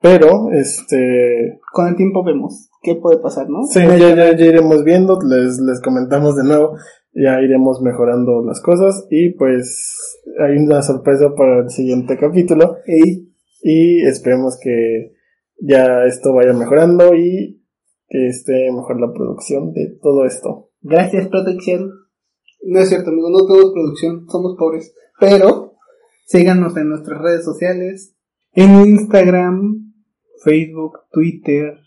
Pero, 0.00 0.50
este... 0.52 1.58
Con 1.72 1.88
el 1.88 1.96
tiempo 1.96 2.22
vemos 2.22 2.68
qué 2.82 2.94
puede 2.94 3.18
pasar, 3.18 3.48
¿no? 3.48 3.64
Sí, 3.64 3.80
ya, 3.80 4.14
ya, 4.14 4.36
ya 4.36 4.44
iremos 4.44 4.84
viendo, 4.84 5.18
les, 5.20 5.58
les 5.58 5.80
comentamos 5.80 6.36
de 6.36 6.44
nuevo, 6.44 6.76
ya 7.12 7.40
iremos 7.40 7.80
mejorando 7.82 8.44
las 8.44 8.60
cosas 8.60 9.06
y 9.10 9.30
pues 9.30 10.18
hay 10.38 10.56
una 10.56 10.82
sorpresa 10.82 11.34
para 11.34 11.60
el 11.60 11.70
siguiente 11.70 12.16
capítulo 12.18 12.76
Ey, 12.86 13.32
y 13.62 14.06
esperemos 14.06 14.58
que 14.62 15.14
ya 15.58 16.04
esto 16.04 16.34
vaya 16.34 16.52
mejorando 16.52 17.14
y 17.14 17.62
que 18.08 18.28
esté 18.28 18.70
mejor 18.72 19.00
la 19.00 19.12
producción 19.12 19.72
de 19.72 19.98
todo 20.02 20.24
esto. 20.24 20.70
gracias, 20.80 21.28
protección. 21.28 21.90
No 22.62 22.80
es 22.80 22.88
cierto, 22.88 23.10
amigo, 23.10 23.30
no 23.30 23.46
tenemos 23.46 23.72
producción, 23.72 24.26
somos 24.28 24.56
pobres. 24.58 24.94
Pero, 25.20 25.74
síganos 26.24 26.76
en 26.76 26.88
nuestras 26.88 27.20
redes 27.20 27.44
sociales, 27.44 28.16
en 28.52 28.86
Instagram, 28.86 29.92
Facebook, 30.42 31.00
Twitter, 31.10 31.78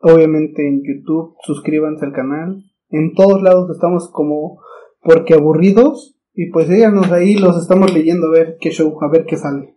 obviamente 0.00 0.66
en 0.66 0.82
YouTube, 0.82 1.36
suscríbanse 1.42 2.06
al 2.06 2.12
canal. 2.12 2.64
En 2.88 3.14
todos 3.14 3.42
lados 3.42 3.70
estamos 3.70 4.10
como 4.10 4.60
porque 5.02 5.34
aburridos. 5.34 6.16
Y 6.32 6.50
pues 6.50 6.68
síganos 6.68 7.10
ahí, 7.10 7.34
los 7.34 7.60
estamos 7.60 7.92
leyendo 7.92 8.28
a 8.28 8.30
ver 8.30 8.56
qué 8.60 8.70
show, 8.70 8.96
a 9.02 9.08
ver 9.08 9.26
qué 9.26 9.36
sale. 9.36 9.76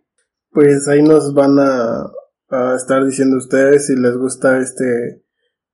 Pues 0.50 0.88
ahí 0.88 1.02
nos 1.02 1.34
van 1.34 1.58
a, 1.58 2.10
a 2.48 2.76
estar 2.76 3.04
diciendo 3.04 3.36
ustedes 3.36 3.86
si 3.86 3.96
les 3.96 4.16
gusta 4.16 4.58
este, 4.58 5.23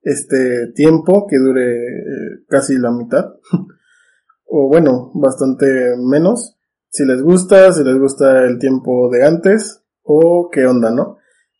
este 0.02 0.72
tiempo 0.74 1.26
que 1.28 1.38
dure 1.38 1.74
eh, 1.74 2.44
casi 2.48 2.78
la 2.78 2.90
mitad. 2.90 3.34
o 4.46 4.68
bueno, 4.68 5.12
bastante 5.14 5.66
menos. 5.98 6.56
Si 6.88 7.04
les 7.04 7.22
gusta, 7.22 7.72
si 7.72 7.84
les 7.84 7.98
gusta 7.98 8.44
el 8.44 8.58
tiempo 8.58 9.08
de 9.10 9.24
antes 9.24 9.82
o 10.02 10.48
qué 10.52 10.66
onda, 10.66 10.90
¿no? 10.90 11.18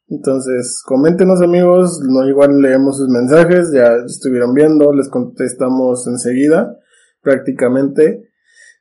Entonces, 0.08 0.82
coméntenos 0.84 1.40
amigos, 1.40 2.00
no 2.08 2.28
igual 2.28 2.60
leemos 2.60 2.98
sus 2.98 3.08
mensajes, 3.08 3.70
ya 3.72 3.94
estuvieron 4.04 4.54
viendo, 4.54 4.92
les 4.92 5.08
contestamos 5.08 6.04
enseguida, 6.08 6.76
prácticamente. 7.22 8.28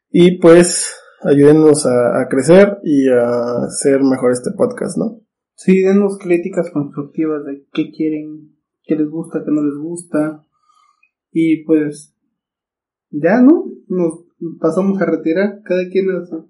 Y 0.09 0.39
pues, 0.39 0.91
ayúdennos 1.21 1.85
a, 1.85 2.19
a 2.19 2.27
crecer 2.27 2.79
y 2.83 3.09
a 3.09 3.65
hacer 3.65 4.01
mejor 4.01 4.31
este 4.31 4.49
podcast, 4.57 4.97
¿no? 4.97 5.21
Sí, 5.53 5.81
denos 5.81 6.17
críticas 6.17 6.71
constructivas 6.71 7.45
de 7.45 7.65
qué 7.73 7.91
quieren, 7.91 8.55
qué 8.89 8.95
les 8.95 9.09
gusta, 9.09 9.43
qué 9.45 9.51
no 9.51 9.63
les 9.63 9.77
gusta. 9.77 10.43
Y 11.31 11.63
pues, 11.63 12.15
ya, 13.11 13.41
¿no? 13.41 13.65
Nos 13.87 14.25
pasamos 14.59 14.99
a 14.99 15.05
retirar, 15.05 15.61
cada 15.63 15.87
quien 15.89 16.07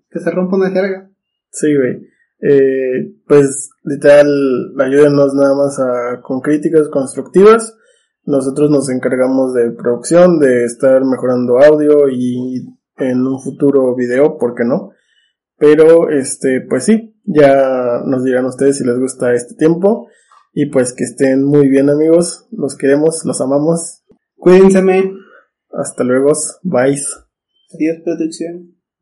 que 0.09 0.19
se 0.19 0.31
rompa 0.31 0.55
una 0.55 0.71
jerga. 0.71 1.11
Sí, 1.51 1.67
güey. 1.75 2.07
Eh, 2.41 3.15
pues 3.27 3.69
literal, 3.83 4.27
ayúdenos 4.79 5.33
nada 5.33 5.55
más 5.55 5.77
a, 5.79 6.21
con 6.21 6.39
críticas 6.39 6.87
constructivas. 6.87 7.75
Nosotros 8.23 8.69
nos 8.69 8.89
encargamos 8.89 9.53
de 9.53 9.71
producción, 9.71 10.39
de 10.39 10.63
estar 10.63 11.03
mejorando 11.03 11.59
audio 11.59 12.07
y 12.09 12.65
en 12.97 13.25
un 13.25 13.41
futuro 13.41 13.95
video, 13.95 14.37
¿por 14.37 14.55
qué 14.55 14.63
no? 14.63 14.91
Pero, 15.57 16.09
este, 16.09 16.65
pues 16.69 16.85
sí, 16.85 17.15
ya 17.25 18.01
nos 18.05 18.23
dirán 18.23 18.45
ustedes 18.45 18.77
si 18.77 18.85
les 18.85 18.97
gusta 18.97 19.33
este 19.33 19.55
tiempo. 19.55 20.07
Y 20.53 20.67
pues 20.67 20.93
que 20.93 21.03
estén 21.03 21.43
muy 21.43 21.67
bien 21.69 21.89
amigos, 21.89 22.47
los 22.51 22.75
queremos, 22.75 23.23
los 23.25 23.39
amamos. 23.41 24.03
Cuídense, 24.35 24.79
Hasta 25.71 26.03
luego, 26.03 26.31
bye. 26.63 26.97
adiós 27.73 27.97
protección. 28.03 28.78